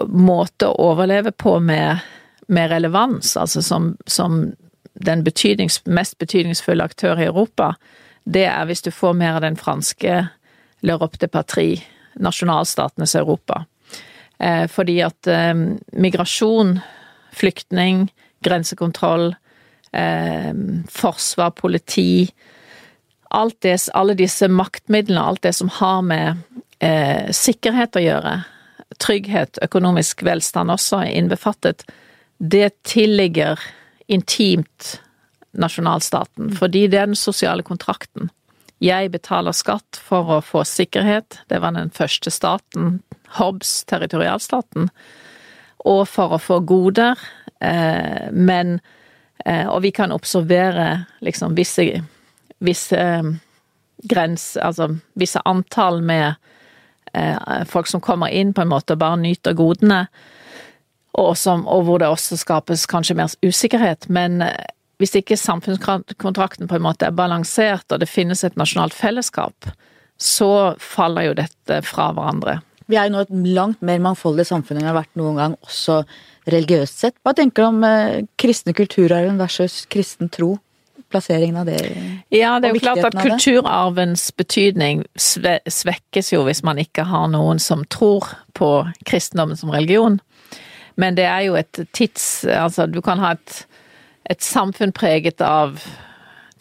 [0.08, 2.02] måte å overleve på med,
[2.48, 4.52] med relevans, altså som, som
[4.94, 7.74] den betydnings, mest betydningsfulle aktør i Europa,
[8.24, 10.26] det er hvis du får mer av den franske
[10.82, 11.82] l'Europe de patrie
[12.22, 13.64] nasjonalstatenes Europa.
[14.38, 15.54] Eh, fordi at eh,
[15.92, 16.76] migrasjon,
[17.32, 18.08] flyktning,
[18.44, 19.32] grensekontroll,
[19.92, 20.52] eh,
[20.90, 22.32] forsvar, politi
[23.62, 26.42] det, alle disse maktmidlene, alt det som har med
[26.84, 28.34] eh, sikkerhet å gjøre.
[28.98, 31.84] Trygghet, økonomisk velstand også innbefattet.
[32.38, 33.60] Det tilligger
[34.06, 35.00] intimt
[35.52, 38.30] nasjonalstaten, fordi det er den sosiale kontrakten.
[38.82, 43.00] Jeg betaler skatt for å få sikkerhet, det var den første staten,
[43.38, 44.90] Hobbes, territorialstaten,
[45.88, 47.18] og for å få goder,
[47.60, 48.80] eh, men
[49.44, 52.02] eh, Og vi kan observere liksom visse,
[52.58, 53.00] visse
[54.02, 54.88] grenser altså
[55.18, 56.40] visse antall med eh,
[57.68, 60.06] folk som kommer inn på en måte og bare nyter godene,
[61.18, 64.08] og, som, og hvor det også skapes kanskje mer usikkerhet.
[64.12, 64.72] Men eh,
[65.02, 69.72] hvis ikke samfunnskontrakten på en måte er balansert, og det finnes et nasjonalt fellesskap,
[70.22, 72.60] så faller jo dette fra hverandre.
[72.90, 75.56] Vi er jo nå et langt mer mangfoldig samfunn enn vi har vært noen gang,
[75.64, 76.02] også
[76.50, 77.16] religiøst sett.
[77.22, 80.56] Hva tenker du om eh, kristne kulturarven versus kristen tro?
[81.12, 81.78] Plasseringen av det
[82.32, 87.60] Ja, det er jo klart at kulturarvens betydning svekkes jo hvis man ikke har noen
[87.62, 88.70] som tror på
[89.08, 90.18] kristendommen som religion.
[90.96, 92.44] Men det er jo et tids...
[92.44, 93.62] Altså, du kan ha et
[94.30, 95.80] et samfunn preget av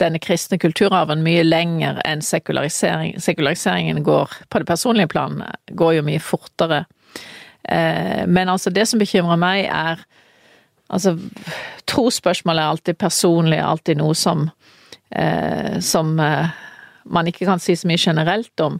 [0.01, 3.19] denne kristne kulturarven mye lenger enn sekularisering.
[3.21, 6.85] Sekulariseringen går, på det personlige planet går jo mye fortere.
[7.69, 10.01] Eh, men altså, det som bekymrer meg, er
[10.91, 11.15] Altså,
[11.87, 14.49] trosspørsmål er alltid personlig, alltid noe som
[15.15, 16.51] eh, Som eh,
[17.05, 18.77] man ikke kan si så mye generelt om.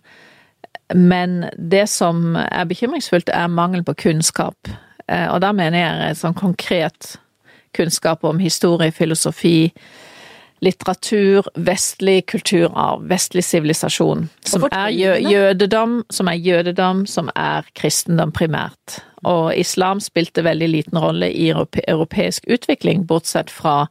[0.93, 4.70] Men det som er bekymringsfullt, er mangel på kunnskap.
[5.07, 7.16] Og da mener jeg sånn konkret
[7.76, 9.72] kunnskap om historie, filosofi,
[10.62, 14.28] litteratur, vestlig kulturarv, vestlig sivilisasjon.
[14.45, 14.89] Som er
[15.26, 18.99] jødedom, som er jødedom, som er kristendom primært.
[19.26, 23.88] Og islam spilte veldig liten rolle i europeisk utvikling, bortsett fra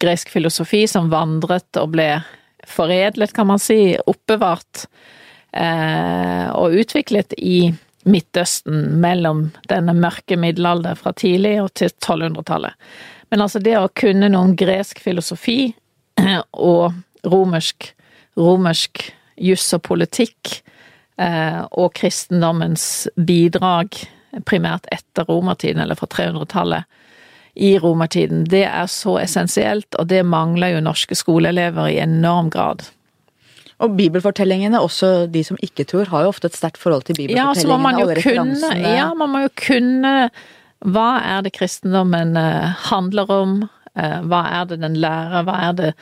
[0.00, 2.10] gresk filosofi som vandret og ble
[2.68, 4.84] foredlet, kan man si, oppbevart
[5.56, 7.70] eh, og utviklet i
[8.08, 12.72] Midtøsten mellom denne mørke middelalder fra tidlig og til 1200-tallet.
[13.28, 15.74] Men altså det å kunne noen gresk filosofi
[16.72, 16.92] og
[17.26, 17.92] romersk,
[18.40, 19.10] romersk
[19.40, 20.60] juss og politikk
[21.20, 23.96] eh, og kristendommens bidrag,
[24.46, 26.88] primært etter romertiden, eller fra 300-tallet,
[27.60, 32.84] i romertiden, det er så essensielt, og det mangler jo norske skoleelever i enorm grad.
[33.80, 37.42] Og bibelfortellingene, også de som ikke tror, har jo ofte et sterkt forhold til bibelfortellingene.
[37.42, 40.14] Ja, man jo kunne, ja, man må jo kunne
[40.88, 43.56] hva er det kristendommen eh, handler om?
[43.98, 45.44] Eh, hva er det den lærer?
[45.46, 45.92] Hva er det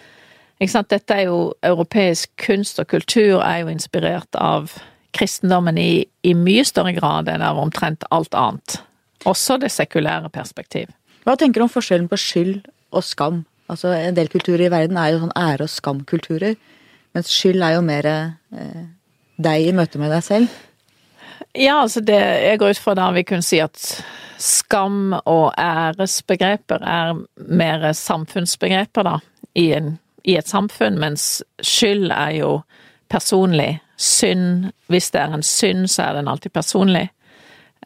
[0.59, 4.73] Ikke sant, dette er jo Europeisk kunst og kultur er jo inspirert av
[5.15, 8.81] kristendommen i, i mye større grad enn av omtrent alt annet.
[9.23, 10.91] Også det sekulære perspektiv.
[11.23, 13.45] Hva tenker du om forskjellen på skyld og skam?
[13.71, 16.57] Altså, En del kulturer i verden er jo sånn ære- og skamkulturer,
[17.15, 18.85] mens skyld er jo mer eh,
[19.39, 20.59] deg i møte med deg selv.
[21.59, 24.05] Ja, altså det Jeg går ut fra da vi kunne si at
[24.39, 29.17] skam og æresbegreper er mer samfunnsbegreper, da,
[29.59, 32.53] i, en, i et samfunn, mens skyld er jo
[33.11, 33.81] personlig.
[33.99, 37.09] Synd, hvis det er en synd, så er den alltid personlig.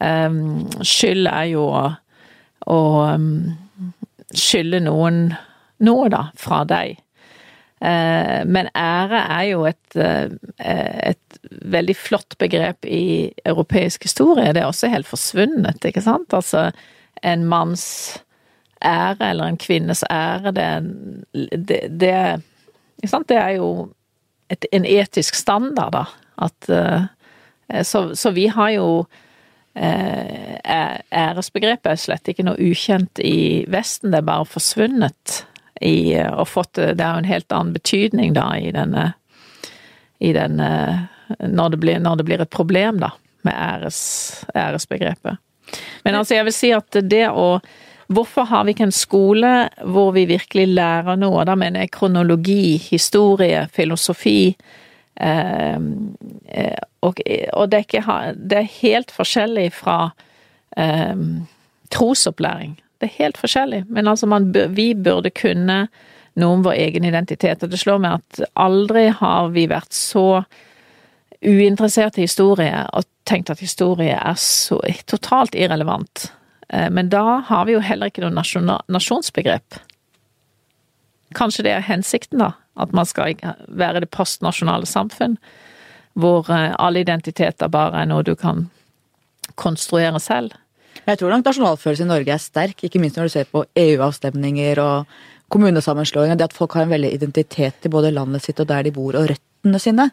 [0.01, 1.87] Um, skyld er jo å,
[2.69, 2.81] å
[3.15, 3.55] um,
[4.35, 5.23] skylde noen
[5.83, 7.01] noe, da, fra deg.
[7.83, 10.31] Uh, men ære er jo et, uh,
[10.63, 14.55] et veldig flott begrep i europeisk historie.
[14.55, 16.31] Det er også helt forsvunnet, ikke sant?
[16.31, 16.71] Altså,
[17.27, 18.23] en manns
[18.87, 20.69] ære eller en kvinnes ære, det,
[21.35, 22.15] det, det,
[23.03, 23.91] det er jo
[24.51, 26.05] et, en etisk standard, da.
[26.39, 27.03] At, uh,
[27.83, 29.07] så, så, vi har jo
[29.73, 35.49] Æresbegrepet er slett ikke noe ukjent i Vesten, det er bare forsvunnet.
[35.83, 39.13] I, og fått Det er jo en helt annen betydning, da, i denne
[40.23, 40.69] i denne
[41.39, 43.11] når det blir, når det blir et problem, da,
[43.47, 44.01] med æres,
[44.55, 45.41] æresbegrepet.
[46.05, 47.57] Men altså, jeg vil si at det å
[48.13, 49.51] Hvorfor har vi ikke en skole
[49.89, 51.47] hvor vi virkelig lærer noe?
[51.49, 54.53] Da mener jeg kronologi, historie, filosofi.
[55.17, 57.23] Eh, eh og,
[57.57, 59.97] og det, er ikke, det, er helt forskjellig fra
[60.77, 61.25] eh,
[61.95, 62.75] trosopplæring.
[63.03, 63.81] Det er helt forskjellig.
[63.91, 65.89] Men altså, man, vi burde kunne
[66.39, 67.65] noe om vår egen identitet.
[67.65, 70.45] Og det slår meg at aldri har vi vært så
[71.43, 74.79] uinteressert i historie og tenkt at historie er så
[75.11, 76.29] totalt irrelevant.
[76.69, 79.81] Eh, men da har vi jo heller ikke noe nasjonsbegrep.
[81.35, 82.53] Kanskje det er hensikten, da?
[82.79, 83.35] At man skal
[83.67, 85.37] være det postnasjonale samfunn,
[86.15, 88.69] hvor eh, alle identiteter bare er noe du kan
[89.59, 90.55] konstruere selv.
[91.03, 94.81] Jeg tror nok nasjonalfølelsen i Norge er sterk, ikke minst når du ser på EU-avstemninger
[94.83, 95.15] og
[95.53, 96.39] kommunesammenslåinger.
[96.39, 99.19] Det at folk har en veldig identitet til både landet sitt og der de bor,
[99.19, 100.11] og røttene sine.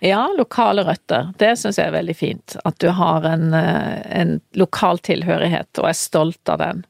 [0.00, 1.28] Ja, lokale røtter.
[1.38, 2.56] Det syns jeg er veldig fint.
[2.64, 6.84] At du har en, eh, en lokal tilhørighet, og er stolt av den.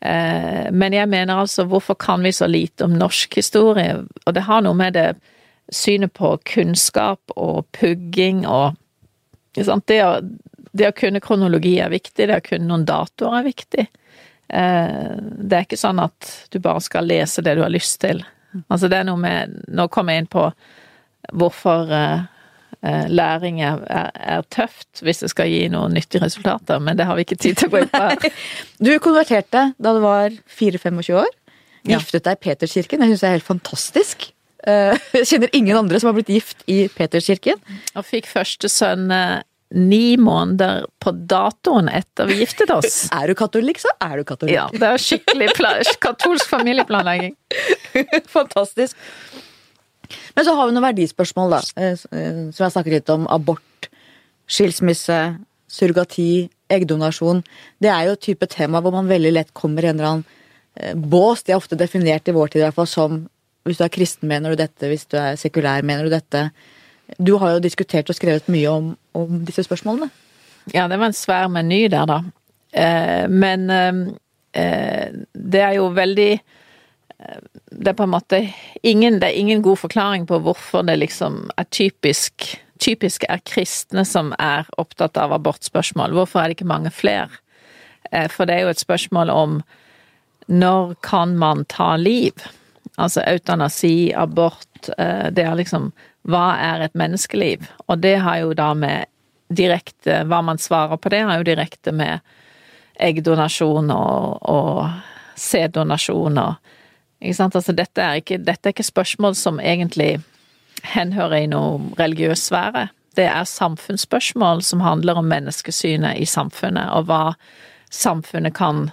[0.00, 4.04] Eh, men jeg mener altså, hvorfor kan vi så lite om norsk historie?
[4.26, 5.16] Og det har noe med det
[5.72, 8.76] synet på kunnskap og pugging og
[9.54, 10.12] det å,
[10.72, 13.86] det å kunne kronologi er viktig, det å kunne noen datoer er viktig.
[14.52, 18.22] Eh, det er ikke sånn at du bare skal lese det du har lyst til.
[18.66, 20.42] Altså det er noe med Nå kommer jeg inn på
[21.32, 22.24] hvorfor eh,
[22.82, 27.16] eh, læring er, er, tøft hvis det skal gi noen nyttige resultater, men det har
[27.16, 28.28] vi ikke tid til å på her.
[28.88, 31.32] Du konverterte da du var 4-25 år.
[31.88, 33.00] Giftet deg i Peterskirken.
[33.02, 34.28] Jeg syns det er helt fantastisk.
[34.62, 37.58] Jeg kjenner ingen andre som har blitt gift i Peterskirken.
[37.96, 39.08] Og fikk første sønn
[39.72, 43.06] ni måneder på datoen etter vi giftet oss.
[43.18, 44.56] Er du katolikk, så er du katolikk.
[44.56, 45.52] Ja, det er skikkelig
[46.02, 47.36] katolsk familieplanlegging.
[48.36, 48.98] Fantastisk.
[50.36, 51.62] Men så har vi noen verdispørsmål, da.
[51.80, 53.24] Eh, eh, som jeg snakket litt om.
[53.32, 53.88] Abort,
[54.50, 55.18] skilsmisse,
[55.72, 57.42] surrogati, eggdonasjon.
[57.82, 60.26] Det er jo et type tema hvor man veldig lett kommer i en eller annen
[60.76, 61.44] eh, bås.
[61.46, 63.22] De er ofte definert i vår tid i hvert fall som
[63.62, 64.88] hvis du er kristen, mener du dette.
[64.90, 66.48] Hvis du er sekulær, mener du dette.
[67.18, 70.10] Du har jo diskutert og skrevet mye om, om disse spørsmålene.
[70.72, 72.20] Ja, det var en svær meny der, da.
[73.28, 73.66] men
[75.34, 76.30] det er jo veldig
[77.72, 78.38] det er på en måte
[78.82, 84.02] ingen, det er ingen god forklaring på hvorfor det liksom er typisk Typisk er kristne
[84.08, 86.16] som er opptatt av abortspørsmål.
[86.16, 87.28] Hvorfor er det ikke mange flere?
[88.10, 89.60] Eh, for det er jo et spørsmål om
[90.50, 92.42] når kan man ta liv?
[92.98, 95.92] Altså eutanasi, abort, eh, det er liksom
[96.28, 97.66] Hva er et menneskeliv?
[97.88, 99.08] Og det har jo da med
[99.52, 102.22] direkte Hva man svarer på det, har jo direkte med
[103.02, 106.72] eggdonasjon og, og sæddonasjon og
[107.22, 107.56] ikke sant?
[107.58, 110.16] Altså, dette er ikke, dette er ikke spørsmål som egentlig
[110.94, 112.88] henhører i noe religiøs sfære.
[113.16, 117.34] Det er samfunnsspørsmål som handler om menneskesynet i samfunnet, og hva
[117.92, 118.88] samfunnet kan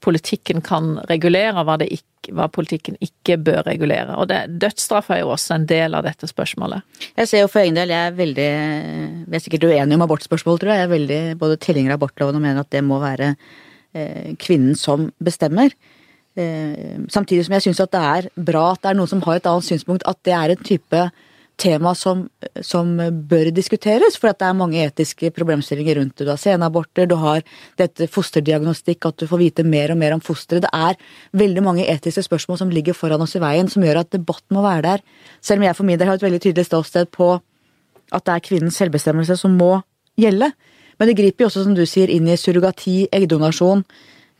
[0.00, 4.16] Politikken kan regulere, hva, ikke, hva politikken ikke bør regulere.
[4.16, 6.86] Og det, dødsstraff er jo også en del av dette spørsmålet.
[7.18, 8.50] Jeg ser jo for egen del, jeg er veldig
[9.26, 10.82] Vi er sikkert uenige om abortspørsmål, tror jeg.
[10.82, 14.78] Jeg er veldig både tilhenger av abortloven og mener at det må være eh, kvinnen
[14.78, 15.74] som bestemmer.
[16.38, 19.40] Eh, samtidig som jeg syns at det er bra at det er noen som har
[19.40, 21.02] et annet synspunkt, at det er en type
[21.60, 22.24] tema som,
[22.64, 22.90] som
[23.28, 26.26] bør diskuteres, for det er mange etiske problemstillinger rundt det.
[26.26, 27.44] Du har senaborter, du har
[27.80, 30.66] dette fosterdiagnostikk, at du får vite mer og mer om fosteret.
[30.66, 30.98] Det er
[31.42, 34.64] veldig mange etiske spørsmål som ligger foran oss i veien, som gjør at debatten må
[34.66, 35.06] være der.
[35.44, 37.32] Selv om jeg for min del har et veldig tydelig ståsted på
[38.10, 39.76] at det er kvinnens selvbestemmelse som må
[40.18, 40.50] gjelde.
[40.98, 43.86] Men det griper jo også, som du sier, inn i surrogati, eggdonasjon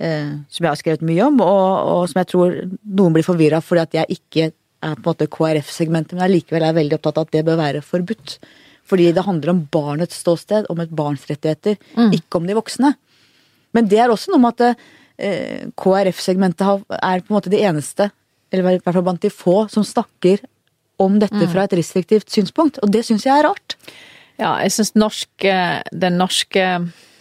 [0.01, 2.55] Eh, som jeg har skrevet mye om, og, og som jeg tror
[2.89, 4.47] noen blir forvirra fordi at jeg ikke
[4.81, 7.61] er på en måte KrF-segmentet, men jeg likevel er veldig opptatt av at det bør
[7.61, 8.37] være forbudt.
[8.91, 12.15] Fordi det handler om barnets ståsted, om et barns rettigheter, mm.
[12.17, 12.95] ikke om de voksne.
[13.77, 14.81] Men det er også noe med at
[15.21, 16.65] eh, KrF-segmentet
[16.97, 18.09] er på en måte de eneste,
[18.51, 20.43] eller i hvert fall blant de få, som snakker
[21.01, 21.51] om dette mm.
[21.53, 22.81] fra et restriktivt synspunkt.
[22.83, 23.77] Og det syns jeg er rart.
[24.41, 26.65] Ja, jeg syns den norske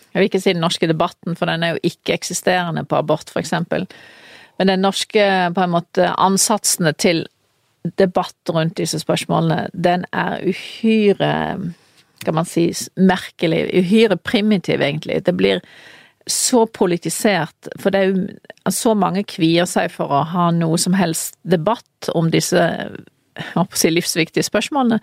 [0.10, 3.86] jeg vil ikke si den norske debatten, for den er jo ikke-eksisterende på abort, eksempel.
[4.58, 7.28] Men den norske på en måte ansatsene til
[7.98, 11.34] debatt rundt disse spørsmålene, den er uhyre
[12.20, 12.66] Skal man si,
[13.00, 15.22] merkelig, uhyre primitiv, egentlig.
[15.24, 15.62] Det blir
[16.28, 20.98] så politisert, for det er jo så mange kvier seg for å ha noe som
[21.00, 22.66] helst debatt om disse
[23.74, 25.00] si, livsviktige spørsmålene,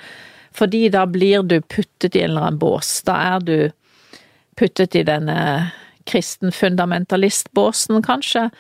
[0.57, 3.01] fordi da blir du puttet i en eller annen bås.
[3.09, 3.57] Da er du
[4.61, 5.73] puttet i denne
[6.07, 8.51] kristen fundamentalistbåsen, kanskje.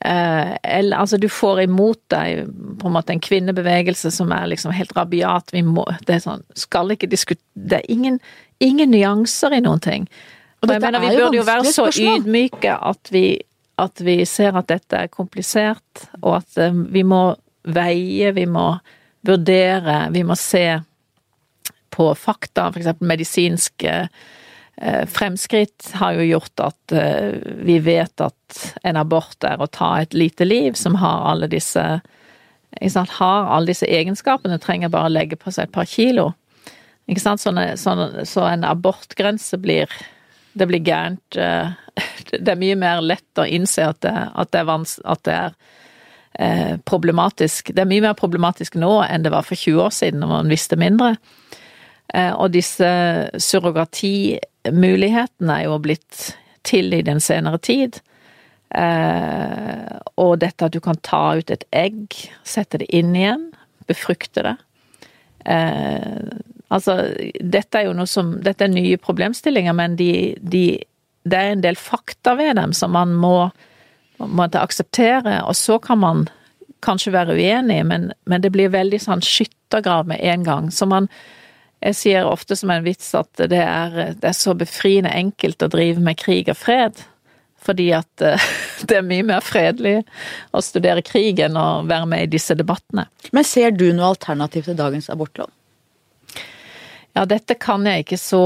[0.00, 2.48] Eh, eller altså, du får imot deg
[2.80, 5.54] på en måte en kvinnebevegelse som er liksom helt rabiat.
[5.54, 8.18] Vi må Det er sånn Skal ikke diskutere Det er ingen,
[8.60, 10.08] ingen nyanser i noen ting.
[10.64, 13.38] Og jeg mener, vi burde jo være så ydmyke at vi,
[13.78, 17.34] at vi ser at dette er komplisert, og at um, vi må
[17.68, 18.70] veie, vi må
[19.28, 20.64] vurdere, vi må se
[21.92, 24.32] på fakta, eksempel medisinske uh,
[25.06, 30.14] fremskritt har jo gjort at eh, vi vet at en abort er å ta et
[30.14, 31.84] lite liv som har alle disse
[32.74, 36.32] har alle disse egenskapene, trenger bare å legge på seg et par kilo.
[37.06, 37.42] Ikke sant?
[37.42, 39.90] Sånne, sånne, så en abortgrense blir
[40.54, 41.36] Det blir gærent.
[41.36, 41.70] Eh,
[42.30, 45.34] det er mye mer lett å innse at det, at det er, vans, at det
[45.34, 45.56] er
[46.38, 47.72] eh, problematisk.
[47.74, 50.52] Det er mye mer problematisk nå enn det var for 20 år siden, når man
[50.52, 51.16] visste mindre.
[52.14, 52.86] Eh, og disse
[54.64, 56.34] surrogatimulighetene er jo blitt
[56.64, 58.00] til i den senere tid.
[58.74, 63.52] Eh, og dette at du kan ta ut et egg, sette det inn igjen,
[63.86, 64.56] befrukte det.
[65.44, 66.40] Eh,
[66.74, 66.96] Altså,
[67.40, 70.64] dette er jo noe som Dette er nye problemstillinger, men de, de,
[71.28, 73.50] det er en del fakta ved dem som man må
[74.18, 76.24] måtte akseptere, og så kan man
[76.86, 80.68] kanskje være uenig, men, men det blir veldig sånn skyttergrav med en gang.
[80.70, 81.08] Så man
[81.84, 85.68] Jeg sier ofte som en vits at det er, det er så befriende enkelt å
[85.72, 87.02] drive med krig og fred.
[87.64, 88.24] Fordi at
[88.88, 89.98] det er mye mer fredelig
[90.52, 93.06] å studere krig enn å være med i disse debattene.
[93.32, 95.52] Men ser du noe alternativ til dagens abortlov?
[97.14, 98.42] Ja, dette kan jeg ikke så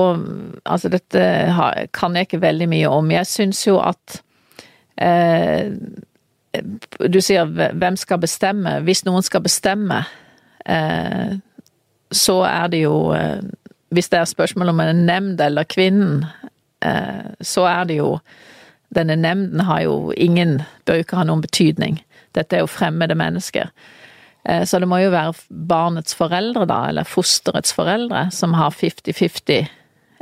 [0.69, 1.23] Altså, dette
[1.97, 3.11] kan jeg ikke veldig mye om.
[3.15, 4.19] Jeg syns jo at
[5.01, 5.73] eh,
[7.01, 8.79] Du sier hvem skal bestemme?
[8.85, 10.03] Hvis noen skal bestemme,
[10.67, 11.39] eh,
[12.11, 13.41] så er det jo eh,
[13.89, 16.25] Hvis det er spørsmål om en nemnd eller kvinnen,
[16.85, 18.19] eh, så er det jo
[18.95, 22.03] Denne nemnden har jo ingen Bør ikke ha noen betydning.
[22.33, 23.69] Dette er jo fremmede mennesker.
[24.45, 29.67] Eh, så det må jo være barnets foreldre, da, eller fosterets foreldre, som har 50-50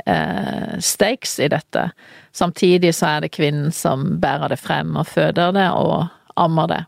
[0.05, 1.89] eh, stakes i dette.
[2.35, 6.83] Samtidig så er det kvinnen som bærer det frem og føder det og ammer det.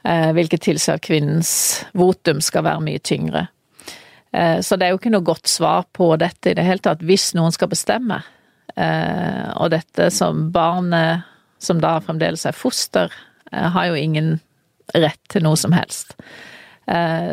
[0.00, 1.50] Hvilket tilsier at kvinnens
[1.92, 3.42] votum skal være mye tyngre.
[4.32, 7.02] Eh, så det er jo ikke noe godt svar på dette i det hele tatt,
[7.06, 8.20] hvis noen skal bestemme.
[8.76, 11.26] Eh, og dette som barnet,
[11.60, 13.12] som da fremdeles er foster,
[13.50, 14.38] eh, har jo ingen
[14.94, 16.16] rett til noe som helst.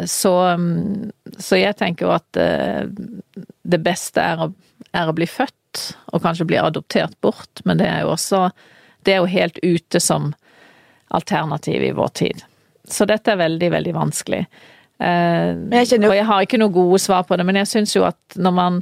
[0.06, 1.08] Så, mm,
[1.41, 4.52] så jeg tenker jo at det beste er å,
[4.93, 5.80] er å, bli født,
[6.14, 8.52] og kanskje bli adoptert bort, men det er jo også
[9.02, 10.36] Det er jo helt ute som
[11.08, 12.43] alternativ i vår tid.
[12.86, 14.43] Så dette er veldig, veldig vanskelig.
[15.00, 16.10] Eh, jeg jo...
[16.10, 18.56] Og jeg har ikke noe gode svar på det, men jeg syns jo at når
[18.58, 18.80] man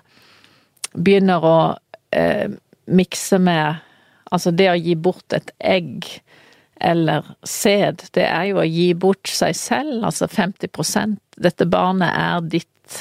[0.96, 1.58] begynner å
[2.16, 2.48] eh,
[2.86, 3.82] mikse med
[4.34, 6.08] Altså det å gi bort et egg
[6.82, 12.42] eller sæd, det er jo å gi bort seg selv, altså 50% Dette barnet er
[12.50, 12.98] ditt.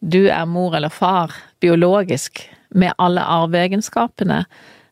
[0.00, 1.32] Du er mor eller far,
[1.62, 2.42] biologisk,
[2.74, 4.42] med alle arveegenskapene.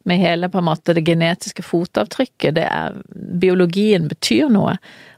[0.07, 2.55] Med hele på en måte det genetiske fotavtrykket.
[2.57, 3.01] Det er,
[3.43, 4.77] biologien betyr noe.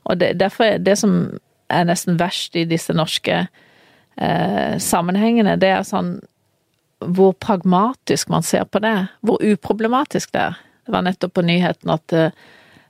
[0.09, 1.19] Og det, derfor er det som
[1.69, 3.47] er nesten verst i disse norske
[4.17, 6.19] eh, sammenhengene, det er sånn
[6.99, 9.07] hvor pragmatisk man ser på det.
[9.23, 10.57] Hvor uproblematisk det er.
[10.87, 12.33] Det var nettopp på nyheten at eh,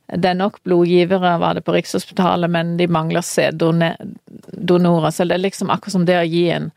[0.08, 5.10] det er nok blodgivere, var det på Rikshospitalet, men de mangler sæddonorer.
[5.10, 6.70] Så det er liksom akkurat som det å gi en,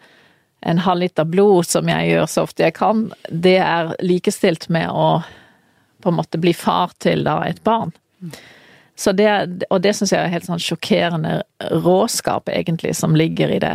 [0.67, 4.91] en halv liter blod, som jeg gjør så ofte jeg kan, det er likestilt med
[4.91, 5.21] å
[6.01, 7.93] på en måte bli far til da et barn.
[9.01, 9.29] Så det,
[9.73, 11.39] og det syns jeg er helt sånn sjokkerende
[11.81, 13.73] råskap, egentlig, som ligger i det.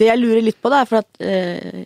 [0.00, 1.84] Det jeg lurer litt på, da, er for at øh,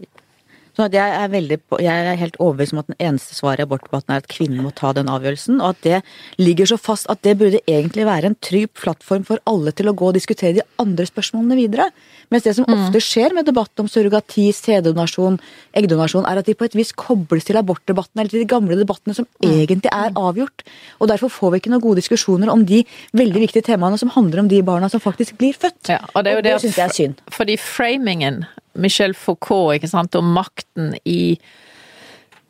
[0.79, 4.13] så jeg er, veldig, jeg er helt overbevist om at den eneste svaret i abortdebatten
[4.15, 5.99] er at kvinnen må ta den avgjørelsen, og at det
[6.39, 9.95] ligger så fast at det burde egentlig være en trygg plattform for alle til å
[9.99, 11.89] gå og diskutere de andre spørsmålene videre.
[12.31, 12.77] Mens det som mm.
[12.77, 15.41] ofte skjer med debatten om surrogati, sæddonasjon,
[15.81, 19.17] eggdonasjon, er at de på et vis kobles til abortdebatten eller til de gamle debattene
[19.19, 19.49] som mm.
[19.49, 20.63] egentlig er avgjort.
[21.03, 22.85] Og derfor får vi ikke noen gode diskusjoner om de
[23.19, 25.91] veldig viktige temaene som handler om de barna som faktisk blir født.
[25.91, 27.27] Ja, og det, og det, det syns jeg er synd.
[27.35, 28.45] Fordi framingen
[28.79, 31.37] Michel Foucault, ikke sant, om makten i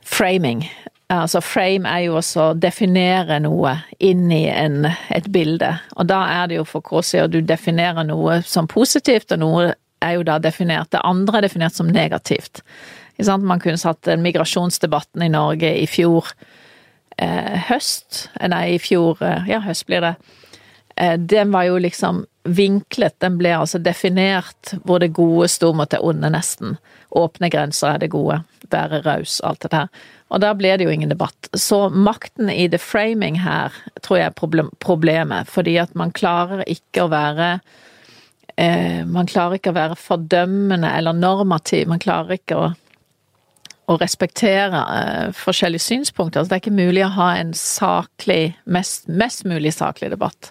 [0.08, 0.66] framing.
[1.08, 6.20] Altså frame er jo også å definere noe inn i en, et bilde, og da
[6.42, 9.70] er det jo Foucault sier du definerer noe som positivt, og noe
[10.04, 12.62] er jo da definert Det andre er definert som negativt.
[13.18, 16.28] Man kunne satt migrasjonsdebatten i Norge i fjor
[17.18, 20.14] eh, høst, nei, i fjor eh, ja, høst blir det.
[20.94, 25.90] Eh, den var jo liksom vinklet, den ble altså definert hvor det gode sto mot
[25.90, 26.76] det onde, nesten.
[27.16, 28.40] Åpne grenser er det gode,
[28.72, 29.90] være raus, alt det der.
[30.28, 31.48] Og da ble det jo ingen debatt.
[31.56, 33.72] Så makten i the framing her
[34.04, 37.52] tror jeg er problemet, fordi at man klarer ikke å være
[38.56, 42.68] eh, Man klarer ikke å være fordømmende eller normativ, man klarer ikke å
[43.88, 46.42] å respektere uh, forskjellige synspunkter.
[46.42, 50.50] Altså, det er ikke mulig å ha en saklig, mest, mest mulig saklig debatt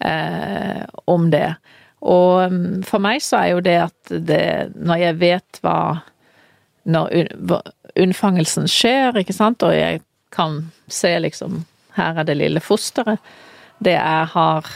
[0.00, 1.54] eh, om det.
[2.00, 6.00] Og mm, for meg så er jo det at det Når jeg vet hva
[6.88, 7.26] Når
[8.00, 10.00] unnfangelsen skjer, ikke sant, og jeg
[10.32, 11.64] kan se liksom
[11.98, 13.20] Her er det lille fosteret.
[13.84, 14.66] Det er har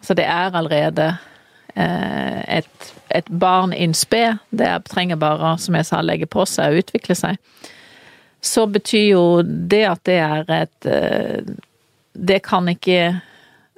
[0.00, 1.16] Så det er allerede
[1.74, 4.38] eh, et, et barn in spe.
[4.50, 7.40] Det trenger bare, som jeg sa, legge på seg og utvikle seg.
[8.40, 11.50] Så betyr jo det at det er et eh,
[12.12, 13.20] Det kan ikke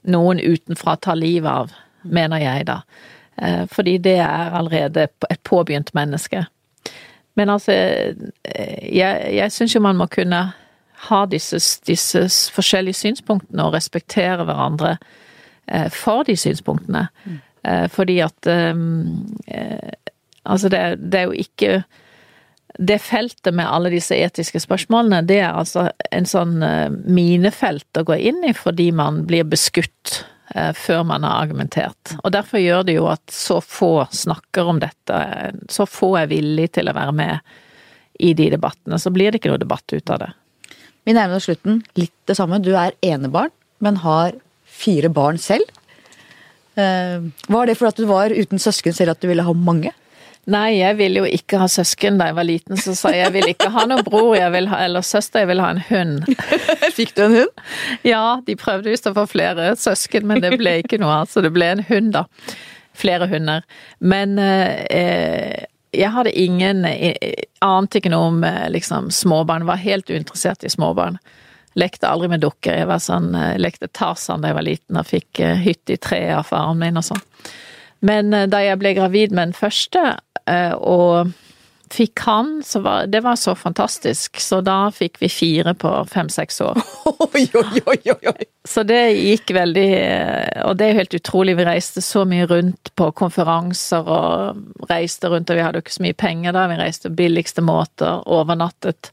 [0.02, 1.72] noen utenfra tar livet av,
[2.02, 2.80] mener jeg da.
[3.42, 6.44] Eh, fordi det er allerede et påbegynt menneske.
[7.34, 10.42] Men altså, eh, jeg, jeg syns jo man må kunne
[11.10, 14.96] ha disse, disse, forskjellige synspunktene og respektere hverandre
[15.68, 17.08] eh, for de synspunktene.
[17.24, 17.38] Mm.
[17.92, 18.46] Fordi at
[20.44, 21.82] Altså, det, det er jo ikke
[22.78, 28.04] det feltet med alle disse etiske spørsmålene, det er altså en sånn uh, minefelt å
[28.06, 30.20] gå inn i fordi man blir beskutt
[30.54, 32.14] uh, før man har argumentert.
[32.22, 35.22] Og derfor gjør det jo at så få snakker om dette,
[35.72, 37.56] så få er villige til å være med
[38.20, 39.00] i de debattene.
[39.00, 40.30] Så blir det ikke noe debatt ut av det.
[41.08, 41.80] Vi nærmer oss slutten.
[41.98, 42.60] Litt det samme.
[42.62, 44.36] Du er enebarn, men har
[44.68, 45.64] fire barn selv.
[46.76, 49.94] Var det fordi du var uten søsken selv at du ville ha mange?
[50.50, 53.34] Nei, jeg ville jo ikke ha søsken da jeg var liten, så sa jeg jeg
[53.36, 56.30] vil ikke ha noen bror ha, eller søster, jeg vil ha en hund.
[56.98, 57.64] Fikk du en hund?
[58.06, 61.44] Ja, de prøvde visst å få flere søsken, men det ble ikke noe av, så
[61.44, 62.26] det ble en hund, da.
[63.00, 63.62] Flere hunder.
[64.02, 67.14] Men eh, jeg hadde ingen eh,
[67.64, 71.18] Ante ikke noe om eh, liksom småbarn, var helt uinteressert i småbarn.
[71.78, 72.78] Lekte aldri med dukker.
[72.80, 76.36] Jeg var sånn, eh, lekte Tarzan da jeg var liten og fikk hytte i treet
[76.38, 77.24] av faren min og sånn.
[78.00, 80.16] Men da jeg ble gravid med den første,
[80.50, 81.32] Eh, og
[81.90, 84.40] fikk han, så var, det var så fantastisk.
[84.40, 86.80] Så da fikk vi fire på fem-seks år.
[87.30, 88.46] Oi, oi, oi, oi!
[88.68, 91.56] Så det gikk veldig eh, Og det er jo helt utrolig.
[91.58, 95.98] Vi reiste så mye rundt på konferanser og reiste rundt, og vi hadde jo ikke
[95.98, 96.68] så mye penger da.
[96.70, 99.12] Vi reiste billigste måter, overnattet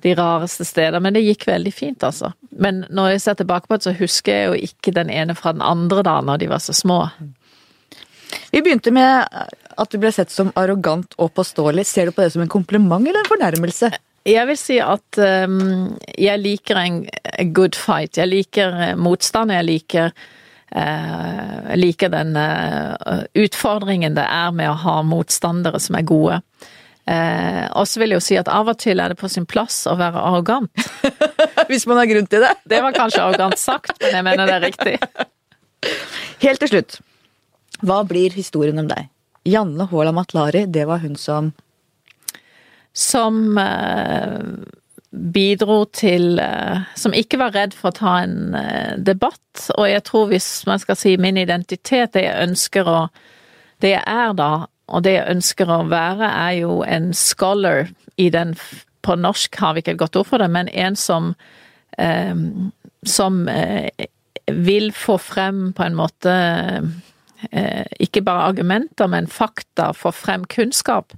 [0.00, 1.02] de rareste steder.
[1.04, 2.32] Men det gikk veldig fint, altså.
[2.50, 5.52] Men når jeg ser tilbake på det, så husker jeg jo ikke den ene fra
[5.52, 7.02] den andre da, når de var så små.
[8.50, 9.26] Vi begynte med
[9.80, 11.86] at du ble sett som arrogant og påståelig.
[11.86, 13.92] Ser du på det som en kompliment eller en fornærmelse?
[14.28, 16.98] Jeg vil si at um, jeg liker en,
[17.56, 18.18] good fight.
[18.20, 19.54] Jeg liker eh, motstand.
[19.54, 20.12] Jeg liker,
[20.76, 26.42] uh, liker den uh, utfordringen det er med å ha motstandere som er gode.
[27.08, 29.48] Uh, og så vil jeg jo si at av og til er det på sin
[29.48, 30.90] plass å være arrogant.
[31.70, 32.52] Hvis man har grunn til det.
[32.68, 34.98] Det var kanskje arrogant sagt, men jeg mener det er riktig.
[36.44, 37.00] Helt til slutt.
[37.80, 39.08] Hva blir historien om deg?
[39.48, 41.52] Janne Haaland Matlari, det var hun som
[42.92, 44.40] Som eh,
[45.10, 49.70] bidro til eh, Som ikke var redd for å ta en eh, debatt.
[49.78, 53.00] Og jeg tror hvis man skal si min identitet, det jeg ønsker å
[53.80, 58.28] Det jeg er da, og det jeg ønsker å være, er jo en scholar i
[58.30, 58.56] den
[59.02, 61.34] På norsk har vi ikke et godt ord for det, men en som
[61.98, 62.34] eh,
[63.06, 63.88] Som eh,
[64.50, 66.34] vil få frem på en måte
[68.00, 71.14] ikke bare argumenter, men fakta, får frem kunnskap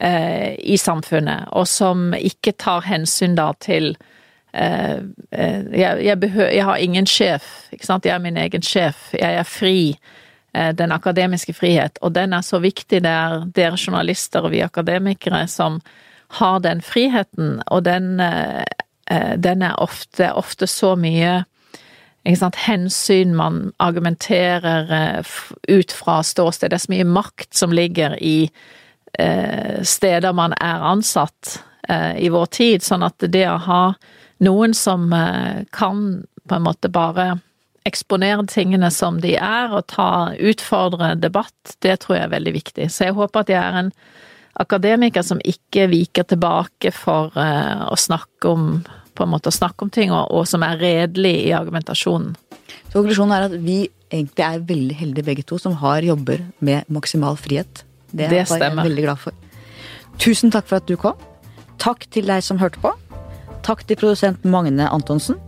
[0.00, 3.94] eh, i samfunnet, og som ikke tar hensyn da til
[4.52, 5.00] eh,
[5.32, 9.42] jeg, jeg, behøver, jeg, har ingen sjef, ikke sant, jeg er min egen sjef, jeg
[9.42, 9.80] er fri.
[10.56, 13.02] Den akademiske frihet, og den er så viktig.
[13.04, 15.82] Det er dere journalister og vi akademikere som
[16.38, 18.22] har den friheten, og den,
[19.44, 21.42] den er ofte, ofte så mye
[22.26, 25.24] hensyn man argumenterer eh,
[25.68, 26.70] ut fra ståsted.
[26.70, 28.50] Det er så mye makt som ligger i
[29.18, 33.94] eh, steder man er ansatt eh, i vår tid, sånn at det å ha
[34.38, 35.08] noen som
[35.72, 36.00] kan
[36.44, 37.38] på en måte bare
[37.88, 42.90] eksponere tingene som de er, og ta, utfordre debatt, det tror jeg er veldig viktig.
[42.92, 43.90] Så jeg håper at jeg er en
[44.60, 48.68] akademiker som ikke viker tilbake for å snakke om
[49.16, 52.34] på en måte å snakke om ting, og, og som er redelig i argumentasjonen.
[52.90, 53.78] Så konklusjonen er at vi
[54.12, 57.82] egentlig er veldig heldige begge to som har jobber med maksimal frihet.
[58.12, 58.84] Det, det stemmer.
[58.84, 59.42] jeg veldig glad for.
[60.22, 61.18] Tusen takk for at du kom.
[61.82, 62.94] Takk til deg som hørte på.
[63.66, 65.40] Takk til produsent Magne Antonsen.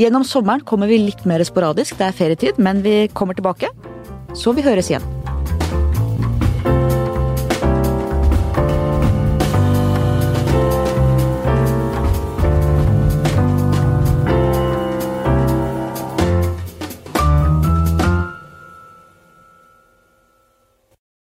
[0.00, 3.70] Gjennom sommeren kommer vi litt mer sporadisk, det er ferietid, men vi kommer tilbake.
[4.36, 5.04] Så vi høres igjen.